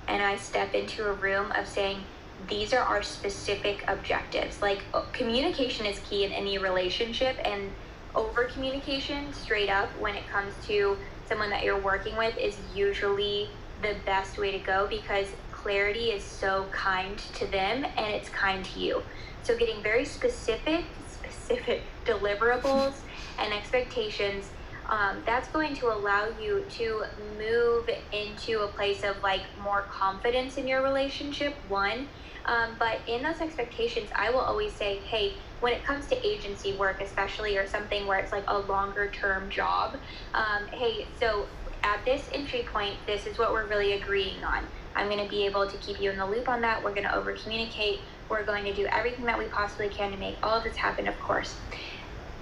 and 0.08 0.24
I 0.24 0.38
step 0.38 0.74
into 0.74 1.08
a 1.08 1.14
room 1.14 1.52
of 1.52 1.68
saying, 1.68 2.04
these 2.48 2.74
are 2.74 2.84
our 2.84 3.04
specific 3.04 3.84
objectives. 3.88 4.62
Like 4.62 4.84
uh, 4.94 5.02
communication 5.14 5.86
is 5.86 6.00
key 6.00 6.26
in 6.26 6.32
any 6.32 6.58
relationship, 6.58 7.38
and 7.44 7.72
over 8.16 8.46
communication, 8.46 9.34
straight 9.34 9.70
up, 9.70 9.90
when 10.00 10.16
it 10.16 10.28
comes 10.28 10.54
to 10.68 10.98
someone 11.26 11.50
that 11.50 11.64
you're 11.64 11.82
working 11.82 12.18
with, 12.18 12.38
is 12.38 12.58
usually 12.74 13.50
the 13.82 13.96
best 14.06 14.38
way 14.38 14.52
to 14.52 14.60
go 14.60 14.88
because 14.90 15.28
clarity 15.52 16.12
is 16.12 16.24
so 16.24 16.68
kind 16.72 17.18
to 17.34 17.48
them 17.48 17.86
and 17.98 18.14
it's 18.14 18.30
kind 18.30 18.64
to 18.66 18.80
you. 18.80 19.02
So, 19.44 19.58
getting 19.58 19.82
very 19.82 20.06
specific, 20.06 20.86
specific 21.08 21.84
deliverables 22.06 22.96
and 23.40 23.54
expectations 23.54 24.52
um, 24.92 25.24
that's 25.26 25.48
going 25.50 25.74
to 25.78 25.88
allow 25.88 26.28
you 26.40 26.66
to 26.70 27.04
move 27.38 27.90
into 28.12 28.60
a 28.62 28.68
place 28.68 29.04
of 29.04 29.16
like 29.24 29.42
more 29.64 29.84
confidence 29.84 30.58
in 30.58 30.68
your 30.68 30.84
relationship 30.84 31.56
one 31.70 32.10
um, 32.46 32.76
but 32.80 33.00
in 33.08 33.22
those 33.24 33.40
expectations 33.42 34.10
i 34.18 34.30
will 34.30 34.40
always 34.40 34.74
say 34.76 35.00
hey 35.00 35.38
when 35.60 35.74
it 35.74 35.84
comes 35.84 36.08
to 36.08 36.28
agency 36.28 36.78
work 36.78 37.02
especially 37.02 37.58
or 37.58 37.68
something 37.68 38.08
where 38.08 38.20
it's 38.20 38.32
like 38.32 38.44
a 38.48 38.58
longer 38.58 39.10
term 39.12 39.50
job 39.50 39.98
um, 40.34 40.68
hey 40.74 41.08
so 41.20 41.48
at 41.84 42.04
this 42.06 42.30
entry 42.34 42.66
point 42.72 42.96
this 43.08 43.26
is 43.26 43.38
what 43.38 43.52
we're 43.52 43.68
really 43.68 43.94
agreeing 43.94 44.44
on 44.44 44.68
i'm 44.96 45.08
going 45.08 45.24
to 45.24 45.30
be 45.30 45.46
able 45.46 45.70
to 45.70 45.78
keep 45.78 46.00
you 46.00 46.10
in 46.12 46.18
the 46.18 46.26
loop 46.26 46.48
on 46.50 46.62
that 46.62 46.84
we're 46.84 46.94
going 46.94 47.08
to 47.08 47.16
over 47.16 47.34
communicate 47.34 48.00
we're 48.30 48.46
going 48.46 48.64
to 48.64 48.74
do 48.74 48.88
everything 48.92 49.26
that 49.26 49.38
we 49.38 49.46
possibly 49.46 49.90
can 49.90 50.12
to 50.12 50.18
make 50.18 50.38
all 50.44 50.58
of 50.58 50.64
this 50.64 50.78
happen 50.78 51.08
of 51.08 51.20
course 51.20 51.62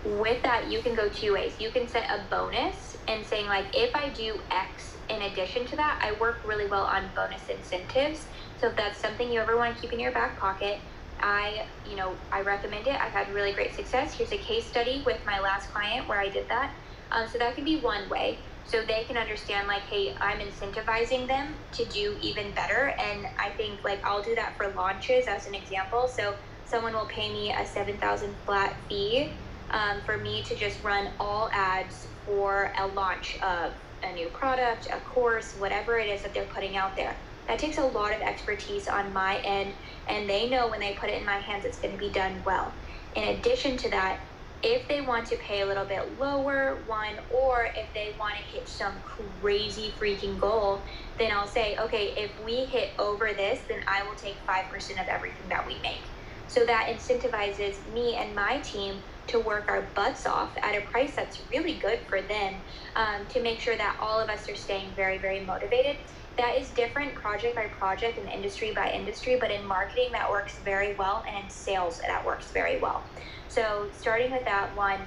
with 0.04 0.42
that, 0.44 0.72
you 0.72 0.82
can 0.82 0.96
go 0.96 1.10
two 1.10 1.34
ways. 1.34 1.60
You 1.60 1.72
can 1.72 1.88
set 1.88 2.10
a 2.10 2.26
bonus 2.30 2.96
and 3.08 3.26
saying, 3.26 3.48
like, 3.48 3.66
if 3.74 3.94
I 3.96 4.10
do 4.10 4.40
X 4.50 4.98
in 5.10 5.24
addition 5.24 5.66
to 5.68 5.76
that, 5.76 6.00
I 6.02 6.20
work 6.20 6.42
really 6.46 6.68
well 6.68 6.84
on 6.84 7.12
bonus 7.16 7.50
incentives. 7.50 8.28
So 8.60 8.68
if 8.68 8.76
that's 8.76 9.02
something 9.02 9.32
you 9.32 9.40
ever 9.40 9.58
want 9.58 9.74
to 9.76 9.82
keep 9.82 9.94
in 9.94 10.00
your 10.00 10.12
back 10.12 10.40
pocket, 10.40 10.82
I, 11.22 11.68
you 11.86 11.96
know, 11.96 12.18
I 12.32 12.42
recommend 12.42 12.88
it. 12.88 13.00
I've 13.00 13.14
had 13.14 13.34
really 13.34 13.54
great 13.54 13.74
success. 13.74 14.18
Here's 14.18 14.34
a 14.34 14.38
case 14.38 14.68
study 14.68 15.04
with 15.06 15.20
my 15.26 15.40
last 15.40 15.72
client 15.72 16.10
where 16.10 16.20
I 16.20 16.30
did 16.30 16.48
that. 16.50 16.74
Um, 17.12 17.28
so 17.28 17.38
that 17.40 17.56
can 17.56 17.66
be 17.66 17.82
one 17.82 18.10
way. 18.10 18.42
So 18.64 18.82
they 18.86 19.04
can 19.06 19.18
understand, 19.18 19.68
like, 19.68 19.84
hey, 19.84 20.14
I'm 20.22 20.40
incentivizing 20.40 21.28
them 21.28 21.56
to 21.74 21.86
do 21.86 22.18
even 22.22 22.54
better. 22.54 22.94
And 23.00 23.26
I 23.40 23.52
think, 23.58 23.80
like, 23.84 24.02
I'll 24.06 24.22
do 24.22 24.36
that 24.36 24.58
for 24.58 24.74
launches 24.76 25.26
as 25.28 25.48
an 25.48 25.56
example. 25.56 26.10
So 26.16 26.36
someone 26.66 26.94
will 26.94 27.08
pay 27.08 27.32
me 27.32 27.54
a 27.58 27.66
7,000 27.66 28.38
flat 28.46 28.76
fee 28.88 29.40
um, 29.72 30.02
for 30.06 30.18
me 30.18 30.44
to 30.44 30.56
just 30.56 30.84
run 30.84 31.14
all 31.20 31.50
ads 31.54 32.08
for 32.26 32.72
a 32.78 32.86
launch 32.88 33.38
of 33.42 33.74
a 34.04 34.14
new 34.14 34.30
product, 34.30 34.88
a 34.94 35.00
course, 35.00 35.56
whatever 35.58 35.98
it 35.98 36.08
is 36.10 36.22
that 36.24 36.34
they're 36.34 36.46
putting 36.54 36.76
out 36.78 36.96
there. 36.96 37.18
That 37.50 37.58
takes 37.58 37.80
a 37.80 37.84
lot 37.84 38.14
of 38.14 38.22
expertise 38.22 38.88
on 38.88 39.12
my 39.12 39.40
end, 39.40 39.74
and 40.08 40.30
they 40.30 40.48
know 40.52 40.70
when 40.70 40.80
they 40.80 40.94
put 40.94 41.10
it 41.10 41.20
in 41.20 41.26
my 41.26 41.40
hands, 41.40 41.66
it's 41.66 41.80
going 41.80 41.94
to 41.94 42.00
be 42.00 42.12
done 42.12 42.44
well. 42.46 42.76
In 43.16 43.24
addition 43.24 43.76
to 43.78 43.90
that, 43.90 44.20
if 44.62 44.88
they 44.88 45.02
want 45.02 45.26
to 45.30 45.38
pay 45.38 45.62
a 45.62 45.66
little 45.66 45.86
bit 45.86 46.20
lower, 46.20 46.84
one, 46.86 47.16
or 47.32 47.66
if 47.76 47.92
they 47.96 48.16
want 48.20 48.36
to 48.38 48.44
hit 48.44 48.70
some 48.70 49.02
crazy 49.02 49.96
freaking 50.00 50.38
goal, 50.38 50.86
then 51.18 51.32
I'll 51.32 51.48
say, 51.48 51.76
okay, 51.78 52.14
if 52.18 52.40
we 52.40 52.66
hit 52.66 52.92
over 53.00 53.34
this, 53.36 53.62
then 53.68 53.80
I 53.88 54.08
will 54.08 54.16
take 54.16 54.46
5% 54.46 55.02
of 55.02 55.08
everything 55.08 55.50
that 55.50 55.66
we 55.66 55.82
make. 55.82 56.12
So 56.46 56.66
that 56.66 56.88
incentivizes 56.88 57.88
me 57.92 58.16
and 58.16 58.36
my 58.36 58.60
team 58.60 59.04
to 59.28 59.40
work 59.40 59.70
our 59.70 59.92
butts 59.96 60.26
off 60.28 60.56
at 60.62 60.76
a 60.76 60.82
price 60.82 61.16
that's 61.16 61.42
really 61.52 61.80
good 61.80 62.02
for 62.10 62.22
them 62.22 62.62
um, 62.96 63.28
to 63.30 63.42
make 63.42 63.60
sure 63.60 63.78
that 63.78 63.98
all 64.02 64.20
of 64.20 64.30
us 64.30 64.50
are 64.50 64.56
staying 64.56 64.96
very, 64.96 65.18
very 65.20 65.46
motivated. 65.46 65.98
That 66.40 66.58
is 66.58 66.70
different 66.70 67.16
project 67.16 67.58
by 67.58 67.66
project 67.66 68.18
and 68.18 68.30
industry 68.30 68.72
by 68.74 68.94
industry, 68.94 69.38
but 69.42 69.52
in 69.52 69.66
marketing, 69.66 70.14
that 70.14 70.30
works 70.30 70.58
very 70.64 70.96
well, 70.96 71.22
and 71.28 71.44
in 71.44 71.50
sales, 71.50 72.00
that 72.08 72.26
works 72.26 72.54
very 72.54 72.80
well. 72.80 73.04
So, 73.50 73.90
starting 73.92 74.32
with 74.32 74.46
that 74.46 74.74
one, 74.74 75.02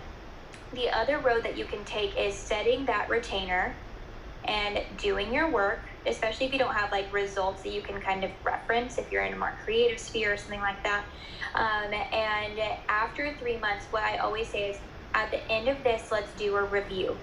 the 0.74 0.90
other 0.90 1.20
road 1.20 1.42
that 1.44 1.56
you 1.56 1.64
can 1.64 1.86
take 1.86 2.18
is 2.18 2.34
setting 2.34 2.84
that 2.84 3.08
retainer 3.08 3.74
and 4.44 4.80
doing 4.98 5.32
your 5.32 5.50
work, 5.50 5.80
especially 6.06 6.48
if 6.48 6.52
you 6.52 6.58
don't 6.58 6.74
have 6.74 6.92
like 6.92 7.10
results 7.14 7.62
that 7.62 7.72
you 7.72 7.80
can 7.80 7.98
kind 8.02 8.24
of 8.24 8.30
reference 8.44 8.98
if 8.98 9.10
you're 9.10 9.24
in 9.24 9.32
a 9.32 9.38
more 9.38 9.56
creative 9.64 9.98
sphere 9.98 10.34
or 10.34 10.36
something 10.36 10.60
like 10.60 10.84
that. 10.84 11.06
Um, 11.54 11.94
and 12.12 12.60
after 12.90 13.34
three 13.38 13.56
months, 13.56 13.86
what 13.90 14.02
I 14.02 14.18
always 14.18 14.50
say 14.50 14.68
is 14.68 14.76
at 15.14 15.30
the 15.30 15.50
end 15.50 15.68
of 15.68 15.82
this, 15.82 16.08
let's 16.10 16.34
do 16.34 16.56
a 16.56 16.64
review. 16.64 17.16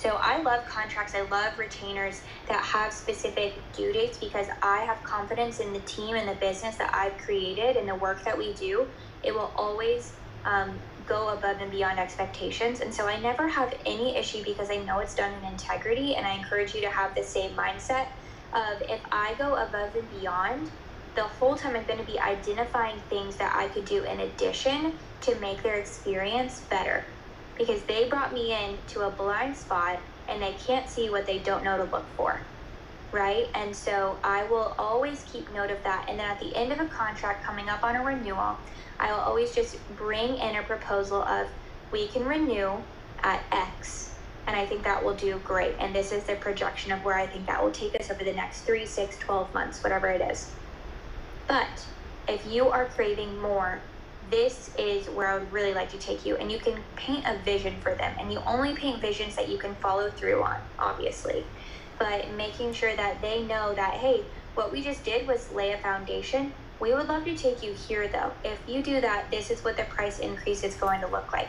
So 0.00 0.18
I 0.22 0.40
love 0.40 0.64
contracts. 0.66 1.14
I 1.14 1.22
love 1.28 1.58
retainers 1.58 2.22
that 2.48 2.64
have 2.64 2.94
specific 2.94 3.70
due 3.74 3.92
dates 3.92 4.16
because 4.18 4.46
I 4.62 4.78
have 4.86 5.04
confidence 5.04 5.60
in 5.60 5.74
the 5.74 5.82
team 5.82 6.16
and 6.16 6.26
the 6.26 6.36
business 6.36 6.78
that 6.78 6.90
I've 6.94 7.18
created 7.18 7.76
and 7.76 7.86
the 7.86 7.96
work 7.96 8.24
that 8.24 8.38
we 8.38 8.54
do. 8.54 8.92
It 9.22 9.34
will 9.34 9.52
always 9.58 10.14
um, 10.46 10.80
go 11.04 11.28
above 11.36 11.58
and 11.60 11.70
beyond 11.70 11.98
expectations. 11.98 12.80
And 12.80 12.94
so 12.94 13.08
I 13.08 13.20
never 13.20 13.46
have 13.50 13.74
any 13.84 14.16
issue 14.16 14.42
because 14.42 14.70
I 14.70 14.78
know 14.78 15.00
it's 15.00 15.14
done 15.14 15.34
in 15.34 15.44
integrity. 15.44 16.14
And 16.16 16.26
I 16.26 16.32
encourage 16.32 16.72
you 16.72 16.80
to 16.80 16.90
have 16.90 17.14
the 17.14 17.22
same 17.22 17.54
mindset 17.54 18.06
of 18.54 18.80
if 18.88 19.02
I 19.12 19.34
go 19.38 19.56
above 19.56 19.96
and 19.96 20.08
beyond, 20.08 20.70
the 21.14 21.24
whole 21.24 21.56
time 21.56 21.76
I'm 21.76 21.84
going 21.84 21.98
to 22.00 22.06
be 22.06 22.18
identifying 22.18 23.02
things 23.10 23.36
that 23.36 23.54
I 23.54 23.68
could 23.68 23.84
do 23.84 24.04
in 24.04 24.20
addition 24.20 24.98
to 25.22 25.38
make 25.40 25.62
their 25.62 25.78
experience 25.78 26.66
better. 26.70 27.04
Because 27.60 27.84
they 27.84 28.08
brought 28.08 28.34
me 28.34 28.54
in 28.54 28.78
to 28.88 29.02
a 29.02 29.12
blind 29.12 29.56
spot 29.56 30.00
and 30.28 30.42
they 30.42 30.54
can't 30.54 30.90
see 30.90 31.10
what 31.10 31.26
they 31.26 31.40
don't 31.40 31.64
know 31.64 31.78
to 31.78 31.84
look 31.84 32.10
for. 32.16 32.48
Right? 33.12 33.48
And 33.54 33.76
so 33.76 34.20
I 34.24 34.44
will 34.46 34.74
always 34.78 35.24
keep 35.24 35.52
note 35.52 35.70
of 35.72 35.84
that. 35.84 36.06
And 36.08 36.20
then 36.20 36.30
at 36.30 36.40
the 36.40 36.56
end 36.56 36.72
of 36.72 36.80
a 36.80 36.88
contract 36.88 37.44
coming 37.44 37.70
up 37.70 37.84
on 37.84 37.96
a 37.96 38.04
renewal, 38.04 38.58
I 39.00 39.12
will 39.12 39.20
always 39.20 39.54
just 39.54 39.76
bring 39.90 40.38
in 40.38 40.56
a 40.56 40.64
proposal 40.64 41.22
of 41.24 41.48
we 41.92 42.08
can 42.08 42.24
renew 42.26 42.84
at 43.24 43.44
X 43.52 44.18
And 44.46 44.56
I 44.56 44.66
think 44.66 44.84
that 44.84 45.04
will 45.04 45.16
do 45.16 45.40
great. 45.40 45.76
And 45.80 45.94
this 45.94 46.12
is 46.12 46.26
the 46.26 46.36
projection 46.36 46.92
of 46.92 47.04
where 47.04 47.16
I 47.16 47.26
think 47.28 47.46
that 47.48 47.62
will 47.62 47.72
take 47.72 47.96
us 48.00 48.10
over 48.10 48.24
the 48.24 48.34
next 48.34 48.62
three, 48.62 48.86
six, 48.86 49.18
12 49.18 49.54
months, 49.54 49.82
whatever 49.84 50.08
it 50.10 50.22
is. 50.22 50.56
But 51.48 51.86
if 52.28 52.46
you 52.46 52.70
are 52.70 52.88
craving 52.88 53.38
more, 53.40 53.89
this 54.30 54.70
is 54.78 55.08
where 55.08 55.28
I 55.28 55.38
would 55.38 55.52
really 55.52 55.74
like 55.74 55.90
to 55.90 55.98
take 55.98 56.24
you. 56.24 56.36
And 56.36 56.50
you 56.50 56.58
can 56.58 56.82
paint 56.96 57.24
a 57.26 57.38
vision 57.38 57.74
for 57.80 57.94
them. 57.94 58.14
And 58.18 58.32
you 58.32 58.40
only 58.46 58.74
paint 58.74 59.00
visions 59.00 59.36
that 59.36 59.48
you 59.48 59.58
can 59.58 59.74
follow 59.76 60.10
through 60.10 60.42
on, 60.42 60.56
obviously. 60.78 61.44
But 61.98 62.30
making 62.32 62.72
sure 62.72 62.94
that 62.96 63.20
they 63.20 63.42
know 63.42 63.74
that, 63.74 63.94
hey, 63.94 64.24
what 64.54 64.72
we 64.72 64.82
just 64.82 65.04
did 65.04 65.26
was 65.26 65.52
lay 65.52 65.72
a 65.72 65.78
foundation. 65.78 66.52
We 66.80 66.94
would 66.94 67.08
love 67.08 67.24
to 67.24 67.36
take 67.36 67.62
you 67.62 67.72
here 67.74 68.08
though. 68.08 68.32
If 68.42 68.58
you 68.66 68.82
do 68.82 69.00
that, 69.00 69.30
this 69.30 69.50
is 69.50 69.62
what 69.62 69.76
the 69.76 69.84
price 69.84 70.18
increase 70.18 70.64
is 70.64 70.74
going 70.76 71.00
to 71.02 71.06
look 71.06 71.32
like. 71.32 71.48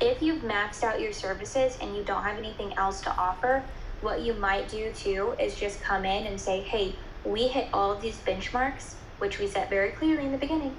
If 0.00 0.20
you've 0.20 0.42
maxed 0.42 0.82
out 0.82 1.00
your 1.00 1.12
services 1.12 1.78
and 1.80 1.96
you 1.96 2.02
don't 2.02 2.24
have 2.24 2.36
anything 2.36 2.72
else 2.74 3.00
to 3.02 3.16
offer, 3.16 3.62
what 4.00 4.22
you 4.22 4.34
might 4.34 4.68
do 4.68 4.92
too 4.92 5.36
is 5.38 5.54
just 5.54 5.80
come 5.80 6.04
in 6.04 6.26
and 6.26 6.40
say, 6.40 6.62
hey, 6.62 6.96
we 7.24 7.46
hit 7.46 7.68
all 7.72 7.92
of 7.92 8.02
these 8.02 8.18
benchmarks, 8.18 8.94
which 9.18 9.38
we 9.38 9.46
set 9.46 9.70
very 9.70 9.90
clearly 9.92 10.26
in 10.26 10.32
the 10.32 10.38
beginning. 10.38 10.74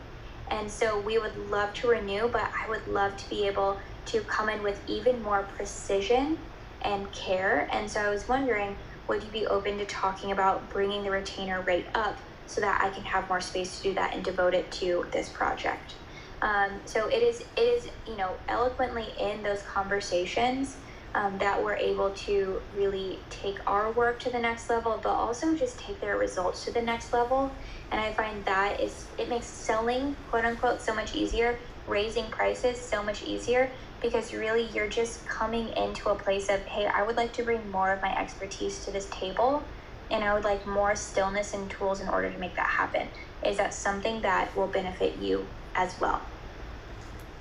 And 0.54 0.72
so 0.72 1.02
we 1.02 1.18
would 1.18 1.36
love 1.36 1.74
to 1.76 1.88
renew, 1.90 2.30
but 2.30 2.44
I 2.44 2.70
would 2.70 2.86
love 2.86 3.18
to 3.18 3.30
be 3.30 3.48
able 3.48 3.80
to 4.06 4.22
come 4.22 4.50
in 4.50 4.62
with 4.62 4.84
even 4.88 5.20
more 5.22 5.46
precision 5.58 6.38
and 6.84 7.12
care. 7.12 7.68
And 7.74 7.90
so 7.90 8.02
I 8.02 8.10
was 8.12 8.28
wondering, 8.30 8.78
would 9.10 9.24
you 9.24 9.32
be 9.32 9.48
open 9.48 9.80
to 9.80 9.86
talking 9.88 10.32
about 10.32 10.70
bringing 10.70 11.04
the 11.04 11.10
retainer 11.10 11.64
rate 11.64 11.88
up 11.96 12.20
so 12.46 12.62
that 12.62 12.82
I 12.84 12.92
can 12.92 13.04
have 13.04 13.30
more 13.30 13.42
space 13.42 13.78
to 13.82 13.90
do 13.90 13.96
that 13.96 14.14
and 14.14 14.24
devote 14.24 14.54
it 14.54 14.72
to 14.74 15.10
this 15.12 15.30
project? 15.30 15.96
Um, 16.44 16.82
so 16.86 17.08
it 17.08 17.24
is, 17.24 17.42
it 17.58 17.62
is, 17.62 17.90
you 18.06 18.18
know, 18.18 18.38
eloquently 18.48 19.08
in 19.20 19.42
those 19.42 19.64
conversations 19.64 20.78
um, 21.16 21.38
that 21.38 21.64
we're 21.64 21.76
able 21.76 22.10
to 22.12 22.62
really 22.76 23.20
take 23.30 23.60
our 23.68 23.92
work 23.92 24.20
to 24.22 24.30
the 24.30 24.40
next 24.40 24.70
level, 24.70 25.00
but 25.02 25.10
also 25.10 25.56
just 25.56 25.80
take 25.80 26.00
their 26.02 26.18
results 26.18 26.66
to 26.66 26.72
the 26.72 26.82
next 26.82 27.14
level. 27.14 27.52
And 27.92 28.02
I 28.02 28.12
find 28.14 28.44
that 28.46 28.80
is 28.80 29.06
it 29.18 29.30
makes 29.30 29.46
selling 29.46 30.16
quote 30.30 30.46
unquote 30.46 30.82
so 30.82 30.94
much 30.94 31.16
easier, 31.16 31.58
raising 31.88 32.26
prices 32.26 32.80
so 32.80 33.04
much 33.04 33.24
easier 33.24 33.70
because 34.02 34.34
really 34.34 34.68
you're 34.74 34.90
just 34.90 35.26
coming 35.26 35.70
into 35.70 36.10
a 36.10 36.16
place 36.16 36.50
of 36.50 36.60
hey, 36.62 36.88
I 36.88 37.04
would 37.04 37.16
like 37.16 37.32
to 37.34 37.44
bring 37.44 37.70
more 37.72 37.92
of 37.92 38.02
my 38.02 38.16
expertise 38.20 38.84
to 38.86 38.92
this 38.92 39.08
table, 39.12 39.64
and 40.12 40.24
I 40.24 40.34
would 40.34 40.44
like 40.44 40.66
more 40.68 40.96
stillness 40.96 41.54
and 41.54 41.70
tools 41.70 42.02
in 42.02 42.10
order 42.10 42.32
to 42.32 42.38
make 42.38 42.56
that 42.56 42.68
happen. 42.68 43.08
Is 43.46 43.58
that 43.58 43.74
something 43.74 44.22
that 44.22 44.56
will 44.56 44.68
benefit 44.68 45.18
you 45.18 45.46
as 45.76 46.00
well? 46.00 46.22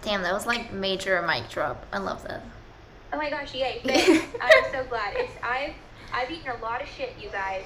Damn, 0.03 0.23
that 0.23 0.33
was 0.33 0.47
like 0.47 0.73
major 0.73 1.23
mic 1.23 1.49
drop. 1.49 1.87
I 1.93 1.99
love 1.99 2.23
that. 2.25 2.45
Oh 3.13 3.19
my 3.19 3.29
gosh, 3.29 3.55
yay! 3.55 3.81
I'm 4.41 4.73
so 4.73 4.85
glad. 4.89 5.15
It's 5.17 5.33
I've 5.43 5.75
I've 6.15 6.31
eaten 6.31 6.51
a 6.51 6.63
lot 6.63 6.83
of 6.83 6.89
shit, 6.89 7.15
you 7.21 7.29
guys. 7.31 7.65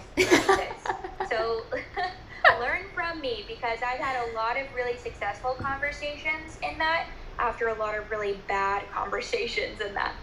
so 1.28 1.62
learn 2.60 2.82
from 2.94 3.20
me 3.20 3.44
because 3.46 3.78
I've 3.82 3.98
had 3.98 4.28
a 4.28 4.34
lot 4.34 4.56
of 4.56 4.66
really 4.74 4.96
successful 4.96 5.54
conversations 5.58 6.58
in 6.62 6.78
that 6.78 7.06
after 7.38 7.68
a 7.68 7.74
lot 7.74 7.96
of 7.96 8.10
really 8.10 8.38
bad 8.48 8.82
conversations 8.92 9.80
in 9.80 9.94
that. 9.94 10.14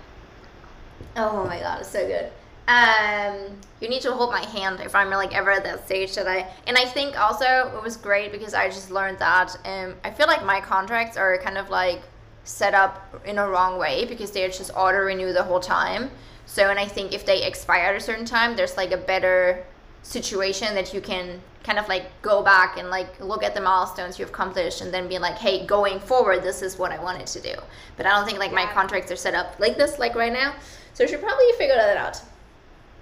Oh 1.16 1.46
my 1.46 1.60
god, 1.60 1.82
it's 1.82 1.90
so 1.90 2.06
good. 2.06 2.32
Um, 2.66 3.58
you 3.82 3.90
need 3.90 4.02
to 4.04 4.14
hold 4.14 4.32
my 4.32 4.46
hand 4.46 4.80
if 4.80 4.96
I'm 4.96 5.10
like 5.10 5.36
ever 5.36 5.52
at 5.52 5.64
that 5.64 5.86
stage 5.86 6.16
that 6.16 6.28
I. 6.28 6.48
And 6.66 6.78
I 6.78 6.86
think 6.86 7.20
also 7.20 7.74
it 7.76 7.84
was 7.84 7.98
great 7.98 8.32
because 8.32 8.54
I 8.54 8.70
just 8.70 8.90
learned 8.90 9.20
that. 9.20 9.56
Um, 9.66 9.96
I 10.04 10.12
feel 10.12 10.28
like 10.28 10.46
my 10.46 10.62
contracts 10.62 11.18
are 11.18 11.38
kind 11.40 11.58
of 11.58 11.70
like 11.70 12.02
set 12.44 12.74
up 12.74 13.22
in 13.26 13.38
a 13.38 13.48
wrong 13.48 13.78
way 13.78 14.06
because 14.06 14.32
they're 14.32 14.50
just 14.50 14.72
auto 14.76 15.00
renew 15.00 15.34
the 15.34 15.44
whole 15.44 15.60
time. 15.60 16.10
So, 16.46 16.70
and 16.70 16.80
I 16.80 16.88
think 16.88 17.14
if 17.14 17.26
they 17.26 17.44
expire 17.44 17.86
at 17.86 17.96
a 17.96 18.00
certain 18.00 18.26
time, 18.26 18.56
there's 18.56 18.78
like 18.78 18.92
a 18.92 18.98
better 18.98 19.66
situation 20.02 20.76
that 20.76 20.94
you 20.94 21.00
can 21.00 21.42
kind 21.64 21.80
of 21.80 21.88
like 21.88 22.06
go 22.22 22.44
back 22.44 22.78
and 22.78 22.90
like 22.90 23.18
look 23.22 23.42
at 23.42 23.56
the 23.56 23.62
milestones 23.62 24.20
you've 24.20 24.30
accomplished 24.30 24.82
and 24.82 24.94
then 24.94 25.08
be 25.08 25.18
like, 25.18 25.36
hey, 25.36 25.66
going 25.66 26.00
forward, 26.00 26.44
this 26.44 26.62
is 26.62 26.78
what 26.78 26.92
I 26.92 27.02
wanted 27.02 27.28
to 27.28 27.40
do. 27.40 27.56
But 27.96 28.06
I 28.06 28.10
don't 28.10 28.26
think 28.26 28.40
like 28.40 28.52
yeah. 28.52 28.66
my 28.66 28.74
contracts 28.74 29.12
are 29.12 29.16
set 29.16 29.34
up 29.34 29.56
like 29.60 29.78
this, 29.78 29.98
like 29.98 30.16
right 30.16 30.34
now. 30.34 30.56
So 30.94 31.06
I 31.06 31.08
should 31.08 31.22
probably 31.22 31.50
figure 31.58 31.76
that 31.76 31.98
out. 31.98 32.22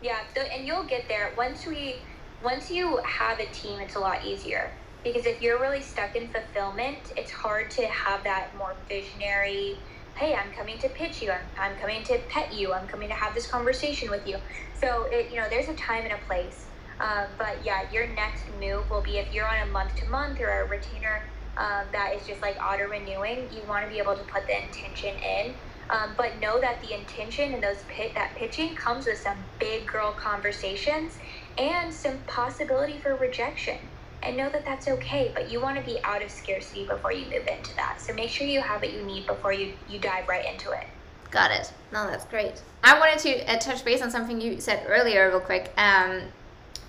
Yeah, 0.01 0.19
and 0.53 0.65
you'll 0.65 0.83
get 0.83 1.07
there 1.07 1.33
once 1.37 1.65
we 1.65 1.95
once 2.43 2.71
you 2.71 2.97
have 2.97 3.39
a 3.39 3.45
team. 3.47 3.79
It's 3.79 3.95
a 3.95 3.99
lot 3.99 4.25
easier 4.25 4.71
because 5.03 5.25
if 5.25 5.41
you're 5.41 5.59
really 5.59 5.81
stuck 5.81 6.15
in 6.15 6.31
fulfillment, 6.31 7.11
it's 7.17 7.31
hard 7.31 7.71
to 7.71 7.87
have 7.87 8.23
that 8.25 8.51
more 8.57 8.85
visionary. 8.89 9.83
Hey, 10.17 10.35
I'm 10.35 10.53
coming 10.53 10.79
to 10.79 10.89
pitch 10.89 11.21
you. 11.21 11.31
I'm, 11.31 11.49
I'm 11.59 11.77
coming 11.79 12.03
to 12.05 12.19
pet 12.29 12.53
you. 12.53 12.73
I'm 12.73 12.87
coming 12.87 13.09
to 13.09 13.15
have 13.15 13.35
this 13.35 13.49
conversation 13.49 14.09
with 14.11 14.27
you. 14.27 14.37
So 14.73 15.07
it, 15.11 15.31
you 15.31 15.37
know, 15.39 15.47
there's 15.49 15.69
a 15.69 15.75
time 15.75 16.03
and 16.05 16.13
a 16.13 16.25
place. 16.27 16.69
Um, 17.01 17.35
but 17.39 17.65
yeah, 17.65 17.83
your 17.91 18.13
next 18.13 18.49
move 18.51 18.89
will 18.89 19.03
be 19.03 19.17
if 19.17 19.33
you're 19.33 19.47
on 19.47 19.67
a 19.67 19.71
month 19.71 19.95
to 19.97 20.09
month 20.09 20.39
or 20.41 20.65
a 20.65 20.69
retainer 20.69 21.23
um, 21.57 21.87
that 21.93 22.13
is 22.15 22.27
just 22.27 22.41
like 22.41 22.57
auto 22.65 22.85
renewing. 22.85 23.49
You 23.51 23.65
want 23.67 23.85
to 23.85 23.91
be 23.91 23.99
able 23.99 24.15
to 24.15 24.23
put 24.23 24.43
the 24.47 24.55
intention 24.65 25.17
in 25.17 25.55
um, 25.91 26.15
but 26.17 26.39
know 26.41 26.61
that 26.61 26.81
the 26.81 26.93
intention 26.93 27.53
and 27.53 27.63
those 27.63 27.85
pit 27.89 28.13
that 28.15 28.35
pitching 28.37 28.75
comes 28.75 29.07
with 29.07 29.19
some 29.19 29.47
big 29.59 29.87
girl 29.87 30.13
conversations 30.13 31.17
and 31.59 31.93
some 31.93 32.25
possibility 32.25 32.99
for 33.01 33.17
rejection. 33.17 33.90
And 34.23 34.37
know 34.37 34.49
that 34.49 34.63
that's 34.65 34.87
okay, 34.87 35.31
but 35.33 35.51
you 35.51 35.59
want 35.59 35.77
to 35.77 35.83
be 35.83 35.99
out 36.03 36.21
of 36.21 36.29
scarcity 36.29 36.85
before 36.85 37.11
you 37.11 37.25
move 37.25 37.47
into 37.47 37.75
that. 37.75 37.99
So 37.99 38.13
make 38.13 38.29
sure 38.29 38.45
you 38.45 38.61
have 38.61 38.81
what 38.81 38.93
you 38.93 39.03
need 39.03 39.25
before 39.25 39.51
you, 39.51 39.73
you 39.89 39.99
dive 39.99 40.27
right 40.27 40.45
into 40.45 40.71
it. 40.71 40.85
Got 41.31 41.51
it. 41.51 41.71
No, 41.91 42.07
that's 42.07 42.25
great. 42.25 42.61
I 42.83 42.99
wanted 42.99 43.19
to 43.19 43.51
uh, 43.51 43.57
touch 43.57 43.83
base 43.83 44.01
on 44.01 44.11
something 44.11 44.39
you 44.39 44.59
said 44.59 44.85
earlier, 44.87 45.29
real 45.29 45.39
quick, 45.39 45.71
um, 45.77 46.21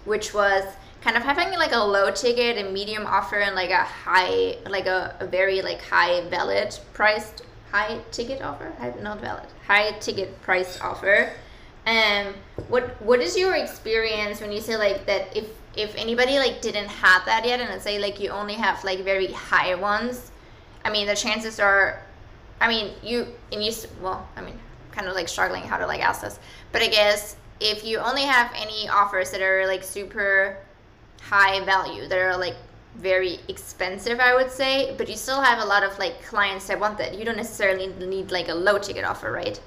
which 0.05 0.35
was 0.35 0.65
kind 1.01 1.17
of 1.17 1.23
having 1.23 1.51
like 1.59 1.73
a 1.73 1.79
low 1.79 2.11
ticket, 2.11 2.59
a 2.59 2.71
medium 2.71 3.07
offer, 3.07 3.37
and 3.37 3.55
like 3.55 3.71
a 3.71 3.85
high, 3.85 4.57
like 4.69 4.87
a, 4.87 5.17
a 5.21 5.27
very 5.27 5.63
like 5.63 5.81
high 5.83 6.29
valid 6.29 6.77
priced 6.93 7.43
high 7.71 7.99
ticket 8.11 8.43
offer, 8.43 8.73
high, 8.79 8.93
not 9.01 9.21
valid, 9.21 9.47
high 9.67 9.93
ticket 9.93 10.41
price 10.43 10.81
offer. 10.81 11.33
Um, 11.87 12.35
what 12.69 13.01
what 13.03 13.21
is 13.21 13.37
your 13.37 13.55
experience 13.55 14.41
when 14.41 14.53
you 14.53 14.61
say 14.61 14.77
like 14.77 15.07
that? 15.07 15.37
If 15.37 15.49
if 15.77 15.95
anybody 15.97 16.39
like 16.39 16.61
didn't 16.61 16.89
have 16.89 17.25
that 17.25 17.45
yet, 17.45 17.61
and 17.61 17.71
let's 17.71 17.85
say 17.85 17.99
like 17.99 18.21
you 18.21 18.31
only 18.31 18.55
have 18.55 18.83
like 18.85 19.01
very 19.01 19.29
high 19.29 19.75
ones, 19.75 20.31
I 20.85 20.91
mean 20.91 21.07
the 21.07 21.17
chances 21.17 21.61
are, 21.61 22.03
I 22.61 22.69
mean 22.69 22.93
you 23.03 23.27
and 23.53 23.63
you 23.63 23.73
well, 24.01 24.29
I 24.37 24.41
mean 24.43 24.59
kind 24.91 25.09
of 25.09 25.15
like 25.15 25.29
struggling 25.29 25.63
how 25.63 25.79
to 25.79 25.87
like 25.87 26.01
ask 26.01 26.23
this, 26.23 26.39
but 26.73 26.83
I 26.83 26.89
guess 26.89 27.37
if 27.61 27.85
you 27.85 27.99
only 27.99 28.23
have 28.23 28.53
any 28.57 28.89
offers 28.89 29.31
that 29.31 29.41
are 29.41 29.67
like 29.67 29.83
super 29.83 30.59
high 31.21 31.65
value 31.65 32.09
that 32.09 32.19
are 32.19 32.37
like 32.37 32.57
very 32.97 33.39
expensive, 33.49 34.21
I 34.21 34.35
would 34.35 34.51
say, 34.51 34.95
but 34.99 35.09
you 35.09 35.17
still 35.17 35.41
have 35.41 35.61
a 35.61 35.65
lot 35.65 35.83
of 35.83 35.99
like 35.99 36.23
clients 36.23 36.67
that 36.67 36.79
want 36.79 36.99
that. 36.99 37.17
You 37.17 37.25
don't 37.25 37.37
necessarily 37.37 37.87
need 37.87 38.31
like 38.31 38.49
a 38.49 38.55
low 38.55 38.79
ticket 38.79 39.05
offer, 39.05 39.33
right? 39.33 39.59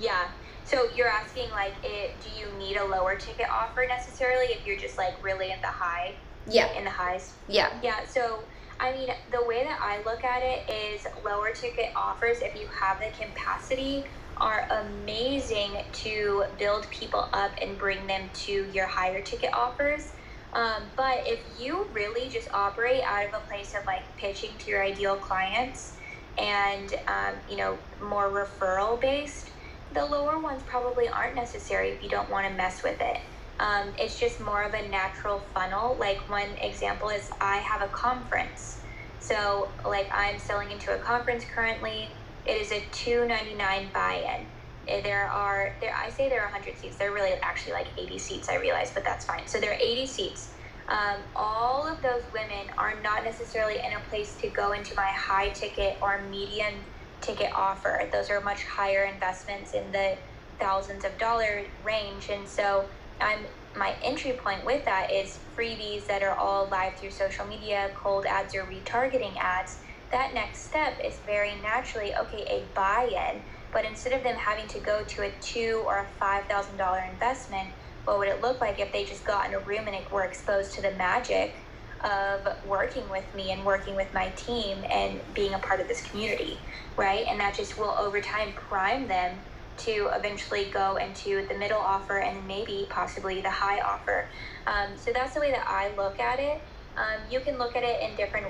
Yeah. 0.00 0.28
So 0.68 0.88
you're 0.94 1.08
asking 1.08 1.50
like, 1.50 1.74
it, 1.82 2.20
do 2.20 2.28
you 2.28 2.56
need 2.58 2.76
a 2.76 2.84
lower 2.84 3.16
ticket 3.16 3.46
offer 3.52 3.84
necessarily 3.88 4.46
if 4.46 4.66
you're 4.66 4.78
just 4.78 4.98
like 4.98 5.22
really 5.22 5.50
in 5.50 5.60
the 5.62 5.68
high? 5.68 6.16
Yeah. 6.46 6.72
In 6.76 6.84
the 6.84 6.90
highs. 6.90 7.36
Yeah. 7.48 7.70
Yeah. 7.82 8.04
So 8.06 8.40
I 8.80 8.92
mean, 8.92 9.08
the 9.32 9.44
way 9.46 9.64
that 9.64 9.78
I 9.82 10.02
look 10.04 10.24
at 10.24 10.42
it 10.42 10.70
is 10.70 11.06
lower 11.24 11.52
ticket 11.52 11.86
offers, 11.96 12.38
if 12.42 12.54
you 12.54 12.68
have 12.80 12.98
the 13.00 13.10
capacity, 13.10 14.04
are 14.36 14.68
amazing 14.70 15.82
to 15.92 16.44
build 16.58 16.88
people 16.90 17.28
up 17.32 17.50
and 17.60 17.76
bring 17.76 18.06
them 18.06 18.30
to 18.32 18.52
your 18.72 18.86
higher 18.86 19.20
ticket 19.20 19.50
offers 19.52 20.12
um, 20.52 20.84
but 20.96 21.22
if 21.26 21.40
you 21.58 21.88
really 21.92 22.28
just 22.30 22.48
operate 22.54 23.02
out 23.06 23.26
of 23.26 23.34
a 23.34 23.46
place 23.46 23.74
of 23.74 23.82
like 23.86 24.04
pitching 24.16 24.56
to 24.58 24.70
your 24.70 24.82
ideal 24.82 25.16
clients 25.16 25.98
and, 26.38 26.94
um, 27.06 27.34
you 27.48 27.56
know, 27.56 27.78
more 28.00 28.30
referral 28.30 29.00
based, 29.00 29.50
the 29.92 30.04
lower 30.04 30.40
ones 30.40 30.62
probably 30.64 31.08
aren't 31.08 31.34
necessary 31.34 31.90
if 31.90 32.02
you 32.02 32.08
don't 32.08 32.30
want 32.30 32.46
to 32.46 32.54
mess 32.54 32.82
with 32.82 33.00
it. 33.00 33.18
Um, 33.60 33.92
it's 33.98 34.18
just 34.18 34.40
more 34.40 34.62
of 34.62 34.74
a 34.74 34.88
natural 34.88 35.40
funnel. 35.54 35.96
Like 35.98 36.28
one 36.28 36.50
example 36.60 37.08
is 37.08 37.30
I 37.40 37.56
have 37.58 37.82
a 37.82 37.88
conference. 37.88 38.82
So 39.18 39.72
like 39.84 40.08
I'm 40.12 40.38
selling 40.38 40.70
into 40.70 40.94
a 40.94 40.98
conference 40.98 41.44
currently. 41.44 42.10
It 42.44 42.60
is 42.60 42.70
a 42.72 42.86
two 42.92 43.26
ninety 43.26 43.54
nine 43.54 43.90
buy-in. 43.92 44.46
Eh, 44.86 45.02
there 45.02 45.28
are 45.28 45.76
there 45.80 45.94
I 45.94 46.10
say 46.10 46.28
there 46.28 46.40
are 46.40 46.50
100 46.50 46.78
seats. 46.78 46.96
They're 46.96 47.12
really 47.12 47.32
actually 47.42 47.72
like 47.74 47.88
80 47.98 48.18
seats. 48.18 48.48
I 48.48 48.56
realize, 48.56 48.92
but 48.92 49.04
that's 49.04 49.24
fine. 49.24 49.46
So 49.46 49.58
there 49.60 49.72
are 49.72 49.80
80 49.80 50.06
seats. 50.06 50.54
Um, 50.88 51.20
all 51.36 51.86
of 51.86 52.00
those 52.00 52.22
women 52.32 52.70
are 52.78 53.00
not 53.02 53.22
necessarily 53.24 53.74
in 53.84 53.92
a 53.92 54.00
place 54.08 54.36
to 54.38 54.48
go 54.48 54.72
into 54.72 54.94
my 54.96 55.10
high 55.14 55.50
ticket 55.50 55.98
or 56.00 56.22
medium 56.22 56.86
ticket 57.20 57.50
offer. 57.56 58.08
Those 58.12 58.30
are 58.30 58.40
much 58.40 58.64
higher 58.64 59.04
investments 59.04 59.74
in 59.74 59.92
the 59.92 60.18
thousands 60.60 61.04
of 61.04 61.18
dollar 61.18 61.66
range, 61.84 62.28
and 62.30 62.48
so 62.48 62.88
I'm 63.20 63.46
my 63.76 63.96
entry 64.02 64.38
point 64.42 64.64
with 64.66 64.84
that 64.86 65.12
is 65.12 65.40
freebies 65.56 66.06
that 66.08 66.22
are 66.22 66.36
all 66.36 66.68
live 66.70 66.96
through 66.98 67.10
social 67.12 67.46
media, 67.46 67.90
cold 67.96 68.26
ads 68.26 68.54
or 68.54 68.64
retargeting 68.64 69.36
ads. 69.38 69.78
That 70.12 70.34
next 70.34 70.66
step 70.66 70.94
is 71.04 71.20
very 71.26 71.60
naturally 71.60 72.14
okay, 72.16 72.46
a 72.50 72.72
buy 72.74 73.08
in 73.34 73.44
But 73.72 73.84
instead 73.84 74.14
of 74.14 74.24
them 74.24 74.36
having 74.36 74.68
to 74.68 74.80
go 74.80 75.04
to 75.04 75.22
a 75.22 75.32
two 75.40 75.84
or 75.86 75.98
a 76.00 76.08
five 76.20 76.46
thousand 76.46 76.78
dollar 76.78 77.00
investment, 77.12 77.74
what 78.04 78.18
would 78.18 78.28
it 78.28 78.40
look 78.42 78.60
like 78.60 78.80
if 78.80 78.92
they 78.92 79.04
just 79.04 79.26
got 79.26 79.48
in 79.48 79.54
a 79.54 79.60
room 79.60 79.86
and 79.88 79.96
were 80.10 80.24
exposed 80.24 80.74
to 80.74 80.82
the 80.82 80.92
magic 80.92 81.56
of 82.04 82.46
working 82.64 83.08
with 83.10 83.32
me 83.34 83.52
and 83.52 83.64
working 83.64 83.96
with 83.96 84.08
my 84.14 84.30
team 84.30 84.84
and 84.92 85.22
being 85.34 85.54
a 85.54 85.58
part 85.58 85.80
of 85.80 85.88
this 85.88 86.02
community, 86.02 86.64
right? 86.96 87.26
And 87.28 87.40
that 87.40 87.54
just 87.56 87.78
will 87.78 87.94
over 87.98 88.20
time 88.20 88.54
prime 88.54 89.08
them 89.08 89.42
to 89.78 90.10
eventually 90.14 90.70
go 90.70 90.96
into 90.96 91.46
the 91.48 91.56
middle 91.56 91.80
offer 91.80 92.18
and 92.20 92.46
maybe 92.46 92.86
possibly 92.90 93.40
the 93.40 93.50
high 93.50 93.80
offer. 93.80 94.28
Um, 94.66 94.96
so 94.98 95.12
that's 95.14 95.34
the 95.34 95.40
way 95.40 95.52
that 95.52 95.64
I 95.68 95.94
look 95.96 96.20
at 96.20 96.40
it. 96.40 96.62
Um, 96.96 97.30
you 97.30 97.40
can 97.40 97.58
look 97.58 97.76
at 97.76 97.84
it 97.84 98.02
in 98.02 98.16
different 98.16 98.48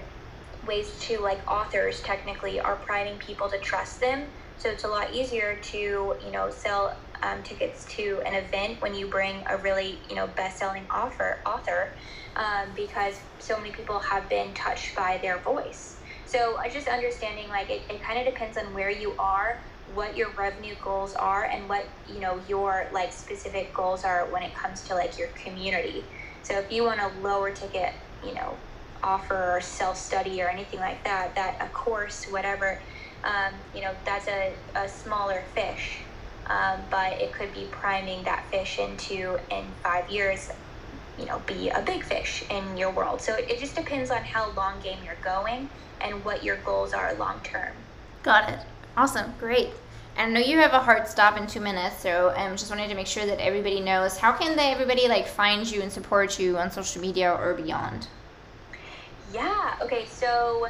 ways 0.62 0.98
too, 1.00 1.20
like 1.22 1.40
authors 1.50 2.00
technically 2.04 2.60
are 2.60 2.76
priming 2.76 3.18
people 3.18 3.48
to 3.50 3.58
trust 3.60 4.00
them. 4.00 4.32
So 4.56 4.70
it's 4.70 4.84
a 4.84 4.88
lot 4.88 5.14
easier 5.14 5.60
to, 5.72 5.78
you 5.78 6.30
know, 6.32 6.50
sell 6.50 6.92
um, 7.22 7.42
tickets 7.42 7.84
to 7.96 8.22
an 8.26 8.34
event 8.34 8.80
when 8.80 8.94
you 8.94 9.08
bring 9.08 9.42
a 9.48 9.56
really, 9.56 10.02
you 10.08 10.16
know, 10.16 10.26
best-selling 10.26 10.86
offer 10.90 11.40
author 11.46 11.94
um, 12.36 12.74
because 12.74 13.20
so 13.38 13.58
many 13.58 13.72
people 13.72 13.98
have 14.00 14.28
been 14.28 14.54
touched 14.54 14.94
by 14.94 15.18
their 15.22 15.40
voice. 15.42 16.00
So 16.24 16.58
I 16.58 16.68
just 16.68 16.88
understanding 16.88 17.48
like 17.48 17.70
it, 17.70 17.86
it 17.90 18.02
kind 18.02 18.18
of 18.18 18.26
depends 18.32 18.56
on 18.58 18.74
where 18.74 18.90
you 18.90 19.16
are, 19.18 19.62
what 19.86 20.16
your 20.16 20.34
revenue 20.36 20.74
goals 20.82 21.14
are, 21.14 21.44
and 21.44 21.68
what 21.68 21.88
you 22.06 22.20
know 22.20 22.42
your 22.46 22.90
like 22.92 23.12
specific 23.12 23.74
goals 23.74 24.04
are 24.04 24.30
when 24.30 24.42
it 24.42 24.52
comes 24.54 24.82
to 24.84 24.94
like 24.94 25.18
your 25.18 25.28
community. 25.42 26.10
So 26.42 26.58
if 26.58 26.70
you 26.70 26.84
want 26.84 27.00
a 27.00 27.18
lower 27.20 27.50
ticket, 27.52 27.92
you 28.22 28.34
know, 28.34 28.58
offer 29.02 29.56
or 29.56 29.60
self 29.60 29.96
study 29.96 30.42
or 30.42 30.48
anything 30.48 30.80
like 30.80 31.04
that, 31.04 31.34
that 31.36 31.56
a 31.60 31.68
course, 31.68 32.26
whatever, 32.28 32.82
um, 33.24 33.54
you 33.72 33.82
know, 33.82 33.94
that's 34.04 34.28
a, 34.28 34.56
a 34.76 34.88
smaller 34.88 35.44
fish. 35.54 36.07
Um, 36.48 36.80
but 36.90 37.12
it 37.14 37.32
could 37.32 37.52
be 37.52 37.66
priming 37.70 38.24
that 38.24 38.44
fish 38.50 38.78
into 38.78 39.38
in 39.50 39.64
five 39.82 40.08
years 40.10 40.50
you 41.18 41.26
know 41.26 41.40
be 41.46 41.68
a 41.68 41.82
big 41.82 42.02
fish 42.02 42.44
in 42.48 42.76
your 42.76 42.90
world 42.90 43.20
so 43.20 43.34
it, 43.34 43.58
just 43.58 43.74
depends 43.74 44.10
on 44.10 44.22
how 44.22 44.50
long 44.52 44.80
game 44.80 44.98
you're 45.04 45.16
going 45.22 45.68
and 46.00 46.24
what 46.24 46.44
your 46.44 46.56
goals 46.58 46.92
are 46.92 47.12
long 47.14 47.40
term 47.42 47.72
got 48.22 48.48
it 48.48 48.60
awesome 48.96 49.34
great 49.38 49.70
and 50.18 50.36
I 50.36 50.40
know 50.40 50.44
you 50.44 50.58
have 50.58 50.72
a 50.72 50.80
hard 50.80 51.06
stop 51.06 51.38
in 51.38 51.46
two 51.46 51.60
minutes, 51.60 52.00
so 52.02 52.34
I 52.36 52.48
um, 52.48 52.56
just 52.56 52.70
wanted 52.70 52.88
to 52.88 52.96
make 52.96 53.06
sure 53.06 53.24
that 53.24 53.38
everybody 53.38 53.78
knows 53.78 54.18
how 54.18 54.32
can 54.32 54.56
they 54.56 54.72
everybody 54.72 55.06
like 55.06 55.28
find 55.28 55.70
you 55.70 55.80
and 55.80 55.92
support 55.92 56.40
you 56.40 56.58
on 56.58 56.72
social 56.72 57.00
media 57.00 57.32
or 57.32 57.54
beyond. 57.54 58.08
Yeah. 59.32 59.76
Okay. 59.80 60.06
So 60.06 60.66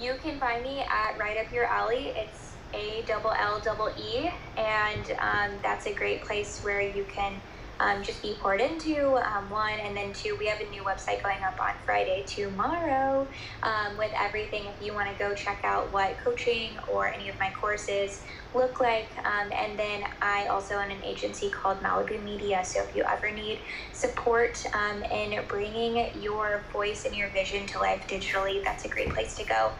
you 0.00 0.14
can 0.22 0.38
find 0.38 0.62
me 0.62 0.82
at 0.82 1.18
Right 1.18 1.36
Up 1.44 1.52
Your 1.52 1.64
Alley. 1.64 2.12
It's 2.14 2.51
A 2.74 3.04
double 3.06 3.32
L 3.38 3.60
double 3.60 3.90
E, 3.98 4.30
and 4.56 5.10
um, 5.20 5.60
that's 5.62 5.86
a 5.86 5.94
great 5.94 6.24
place 6.24 6.60
where 6.62 6.80
you 6.80 7.04
can 7.04 7.42
um, 7.80 8.02
just 8.02 8.22
be 8.22 8.36
poured 8.40 8.60
into. 8.60 9.16
Um, 9.16 9.50
one, 9.50 9.78
and 9.80 9.96
then 9.96 10.12
two, 10.12 10.36
we 10.38 10.46
have 10.46 10.60
a 10.60 10.70
new 10.70 10.84
website 10.84 11.22
going 11.22 11.42
up 11.42 11.58
on 11.60 11.74
Friday 11.84 12.24
tomorrow 12.28 13.28
um, 13.62 13.98
with 13.98 14.12
everything. 14.18 14.66
If 14.66 14.80
you 14.80 14.94
want 14.94 15.10
to 15.10 15.18
go 15.18 15.34
check 15.34 15.62
out 15.64 15.92
what 15.92 16.16
coaching 16.22 16.76
or 16.88 17.12
any 17.12 17.28
of 17.28 17.38
my 17.40 17.50
courses 17.60 18.22
look 18.54 18.80
like. 18.80 19.10
Um, 19.24 19.50
and 19.52 19.78
then 19.78 20.04
I 20.20 20.46
also 20.46 20.74
own 20.76 20.90
an 20.90 21.02
agency 21.02 21.50
called 21.50 21.82
Malibu 21.82 22.22
Media. 22.22 22.62
So 22.64 22.82
if 22.82 22.94
you 22.94 23.04
ever 23.10 23.32
need 23.32 23.62
support 23.92 24.62
um, 24.74 25.02
in 25.04 25.40
bringing 25.48 26.10
your 26.14 26.66
voice 26.72 27.04
and 27.04 27.14
your 27.16 27.30
vision 27.30 27.66
to 27.68 27.78
life 27.80 28.06
digitally, 28.08 28.62
that's 28.64 28.84
a 28.84 28.88
great 28.88 29.12
place 29.12 29.34
to 29.36 29.44
go. 29.44 29.72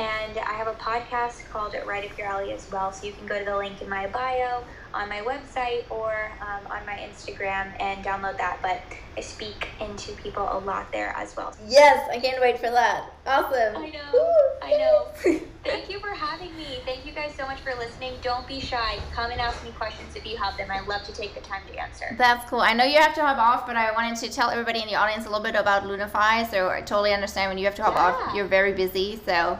And 0.00 0.38
I 0.38 0.54
have 0.54 0.66
a 0.66 0.72
podcast 0.72 1.46
called 1.50 1.76
Right 1.86 2.10
Up 2.10 2.16
Your 2.16 2.26
Alley 2.26 2.52
as 2.54 2.70
well. 2.72 2.90
So 2.90 3.06
you 3.06 3.12
can 3.12 3.26
go 3.26 3.38
to 3.38 3.44
the 3.44 3.54
link 3.54 3.82
in 3.82 3.88
my 3.90 4.06
bio 4.06 4.64
on 4.94 5.10
my 5.10 5.20
website 5.20 5.84
or 5.90 6.32
um, 6.40 6.66
on 6.72 6.84
my 6.86 6.94
Instagram 6.94 7.70
and 7.80 8.02
download 8.02 8.38
that. 8.38 8.60
But 8.62 8.80
I 9.18 9.20
speak 9.20 9.68
into 9.78 10.12
people 10.12 10.48
a 10.50 10.58
lot 10.60 10.90
there 10.90 11.14
as 11.18 11.36
well. 11.36 11.54
Yes, 11.68 12.08
I 12.10 12.18
can't 12.18 12.40
wait 12.40 12.58
for 12.58 12.70
that. 12.70 13.12
Awesome. 13.26 13.76
I 13.76 13.90
know. 13.90 14.36
I 14.62 14.70
know. 14.70 15.06
Thank 15.64 15.90
you 15.90 16.00
for 16.00 16.08
having 16.08 16.56
me. 16.56 16.78
Thank 16.86 17.04
you 17.04 17.12
guys 17.12 17.34
so 17.36 17.44
much 17.44 17.60
for 17.60 17.74
listening. 17.74 18.14
Don't 18.22 18.48
be 18.48 18.58
shy. 18.58 18.98
Come 19.14 19.30
and 19.30 19.40
ask 19.40 19.62
me 19.62 19.70
questions 19.72 20.16
if 20.16 20.26
you 20.26 20.38
have 20.38 20.56
them. 20.56 20.70
I 20.70 20.80
love 20.80 21.04
to 21.04 21.12
take 21.12 21.34
the 21.34 21.42
time 21.42 21.60
to 21.70 21.78
answer. 21.78 22.16
That's 22.16 22.48
cool. 22.48 22.62
I 22.62 22.72
know 22.72 22.84
you 22.84 22.98
have 22.98 23.14
to 23.16 23.20
hop 23.20 23.36
off, 23.36 23.66
but 23.66 23.76
I 23.76 23.92
wanted 23.92 24.16
to 24.16 24.32
tell 24.32 24.48
everybody 24.48 24.80
in 24.80 24.88
the 24.88 24.94
audience 24.94 25.26
a 25.26 25.28
little 25.28 25.44
bit 25.44 25.56
about 25.56 25.82
Lunify. 25.82 26.50
So 26.50 26.70
I 26.70 26.80
totally 26.80 27.12
understand 27.12 27.50
when 27.50 27.58
you 27.58 27.66
have 27.66 27.74
to 27.74 27.82
hop 27.82 27.94
yeah. 27.94 28.28
off. 28.28 28.34
You're 28.34 28.46
very 28.46 28.72
busy. 28.72 29.20
So, 29.26 29.58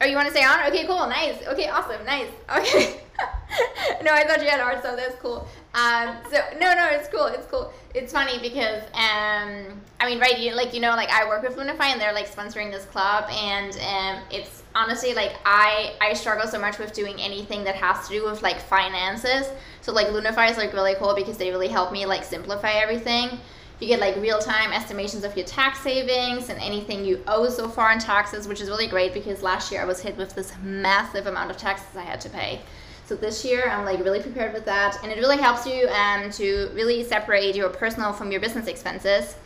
oh, 0.00 0.06
you 0.06 0.16
want 0.16 0.28
to 0.28 0.34
stay 0.34 0.44
on? 0.44 0.66
Okay, 0.68 0.86
cool. 0.86 1.06
Nice. 1.06 1.36
Okay, 1.46 1.68
awesome. 1.68 2.04
Nice. 2.04 2.28
Okay. 2.56 3.00
no, 4.02 4.12
I 4.12 4.24
thought 4.24 4.42
you 4.42 4.48
had 4.48 4.60
art, 4.60 4.82
so 4.82 4.94
that's 4.94 5.16
cool. 5.16 5.46
Um, 5.74 6.16
so 6.30 6.38
no, 6.58 6.74
no, 6.74 6.88
it's 6.90 7.08
cool. 7.08 7.26
It's 7.26 7.46
cool. 7.46 7.72
It's 7.94 8.12
funny 8.12 8.38
because 8.38 8.82
um, 8.94 9.80
I 10.00 10.06
mean, 10.06 10.18
right? 10.20 10.38
You 10.38 10.54
like 10.54 10.74
you 10.74 10.80
know, 10.80 10.90
like 10.90 11.10
I 11.10 11.26
work 11.26 11.42
with 11.42 11.56
Lunify, 11.56 11.86
and 11.86 12.00
they're 12.00 12.12
like 12.12 12.30
sponsoring 12.30 12.70
this 12.70 12.84
club, 12.86 13.24
and 13.30 13.72
um, 13.74 14.22
it's 14.30 14.62
honestly 14.74 15.14
like 15.14 15.36
I 15.44 15.94
I 16.00 16.12
struggle 16.14 16.46
so 16.46 16.58
much 16.58 16.78
with 16.78 16.92
doing 16.92 17.20
anything 17.20 17.64
that 17.64 17.74
has 17.76 18.06
to 18.08 18.14
do 18.14 18.24
with 18.24 18.42
like 18.42 18.60
finances. 18.60 19.48
So 19.80 19.92
like 19.92 20.08
Lunify 20.08 20.50
is 20.50 20.56
like 20.56 20.72
really 20.72 20.94
cool 20.96 21.14
because 21.14 21.36
they 21.36 21.50
really 21.50 21.68
help 21.68 21.92
me 21.92 22.06
like 22.06 22.24
simplify 22.24 22.72
everything. 22.72 23.38
You 23.80 23.86
get 23.86 24.00
like 24.00 24.16
real 24.16 24.40
time 24.40 24.72
estimations 24.72 25.22
of 25.22 25.36
your 25.36 25.46
tax 25.46 25.80
savings 25.80 26.48
and 26.48 26.60
anything 26.60 27.04
you 27.04 27.22
owe 27.28 27.48
so 27.48 27.68
far 27.68 27.92
in 27.92 28.00
taxes, 28.00 28.48
which 28.48 28.60
is 28.60 28.68
really 28.68 28.88
great 28.88 29.14
because 29.14 29.40
last 29.42 29.70
year 29.70 29.80
I 29.80 29.84
was 29.84 30.00
hit 30.00 30.16
with 30.16 30.34
this 30.34 30.52
massive 30.62 31.26
amount 31.26 31.50
of 31.50 31.56
taxes 31.56 31.96
I 31.96 32.02
had 32.02 32.20
to 32.22 32.30
pay. 32.30 32.60
So 33.06 33.14
this 33.14 33.44
year 33.44 33.70
I'm 33.70 33.84
like 33.84 34.00
really 34.00 34.20
prepared 34.20 34.52
with 34.52 34.64
that, 34.66 34.98
and 35.02 35.10
it 35.12 35.18
really 35.18 35.38
helps 35.38 35.64
you 35.64 35.88
um, 35.88 36.30
to 36.32 36.70
really 36.74 37.04
separate 37.04 37.54
your 37.54 37.70
personal 37.70 38.12
from 38.12 38.30
your 38.32 38.40
business 38.40 38.66
expenses. 38.66 39.36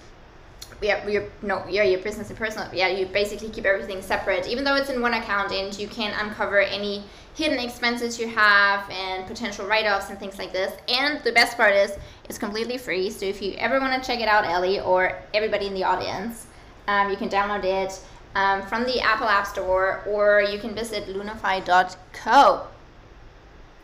Yeah, 0.80 1.06
your 1.06 1.24
no, 1.42 1.64
yeah, 1.68 1.82
your 1.82 2.00
business 2.00 2.30
and 2.30 2.38
personal. 2.38 2.68
Yeah, 2.72 2.88
you 2.88 3.06
basically 3.06 3.50
keep 3.50 3.64
everything 3.64 4.00
separate, 4.02 4.48
even 4.48 4.64
though 4.64 4.76
it's 4.76 4.90
in 4.90 5.00
one 5.00 5.14
account, 5.14 5.52
and 5.52 5.76
you 5.78 5.88
can 5.88 6.12
uncover 6.24 6.61
any 6.61 7.04
hidden 7.35 7.58
expenses 7.58 8.18
you 8.18 8.28
have 8.28 8.88
and 8.90 9.26
potential 9.26 9.66
write-offs 9.66 10.11
and 10.11 10.18
things 10.18 10.38
like 10.38 10.52
this. 10.52 10.72
And 10.88 11.22
the 11.24 11.32
best 11.32 11.56
part 11.56 11.74
is 11.74 11.92
it's 12.28 12.38
completely 12.38 12.78
free. 12.78 13.11
So 13.11 13.26
if 13.26 13.40
you 13.40 13.54
ever 13.54 13.80
want 13.80 14.00
to 14.00 14.06
check 14.06 14.20
it 14.20 14.28
out, 14.28 14.44
Ellie 14.44 14.80
or 14.80 15.18
everybody 15.32 15.66
in 15.66 15.74
the 15.74 15.85
audience, 15.85 16.46
um, 16.88 17.11
you 17.11 17.16
can 17.16 17.28
download 17.28 17.64
it 17.64 18.00
um, 18.35 18.62
from 18.62 18.85
the 18.85 19.00
Apple 19.00 19.28
App 19.28 19.46
Store 19.46 20.02
or 20.06 20.42
you 20.42 20.58
can 20.58 20.74
visit 20.74 21.06
lunify.co. 21.06 22.66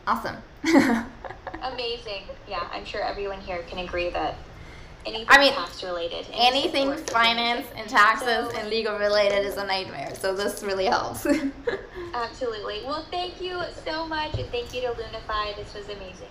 Awesome. 0.07 0.37
Amazing. 1.63 2.23
Yeah, 2.49 2.67
I'm 2.73 2.85
sure 2.85 3.03
everyone 3.03 3.41
here 3.41 3.63
can 3.69 3.79
agree 3.79 4.11
that 4.11 4.37
anything 5.07 5.27
I 5.29 5.39
mean, 5.39 5.53
tax 5.53 5.83
related, 5.83 6.27
anything 6.33 6.95
finance 7.07 7.67
and 7.77 7.89
taxes 7.89 8.51
so, 8.51 8.59
and 8.59 8.69
legal 8.69 8.99
related 8.99 9.45
is 9.47 9.57
a 9.57 9.67
nightmare. 9.67 10.15
So 10.15 10.35
this 10.35 10.63
really 10.63 10.87
helps. 10.87 11.27
absolutely. 12.15 12.83
Well, 12.85 13.07
thank 13.11 13.41
you 13.41 13.61
so 13.85 14.07
much, 14.07 14.35
and 14.35 14.49
thank 14.51 14.75
you 14.75 14.83
to 14.83 14.89
Lunify. 14.89 15.57
This 15.57 15.75
was 15.75 15.85
amazing. 15.87 16.29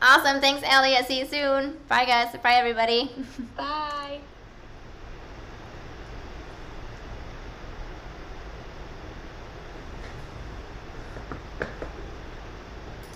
Awesome. 0.00 0.40
Thanks, 0.40 0.62
Elliot. 0.64 1.06
See 1.06 1.20
you 1.20 1.26
soon. 1.26 1.78
Bye, 1.88 2.04
guys. 2.04 2.34
Bye, 2.42 2.54
everybody. 2.54 3.10
Bye. 3.56 4.20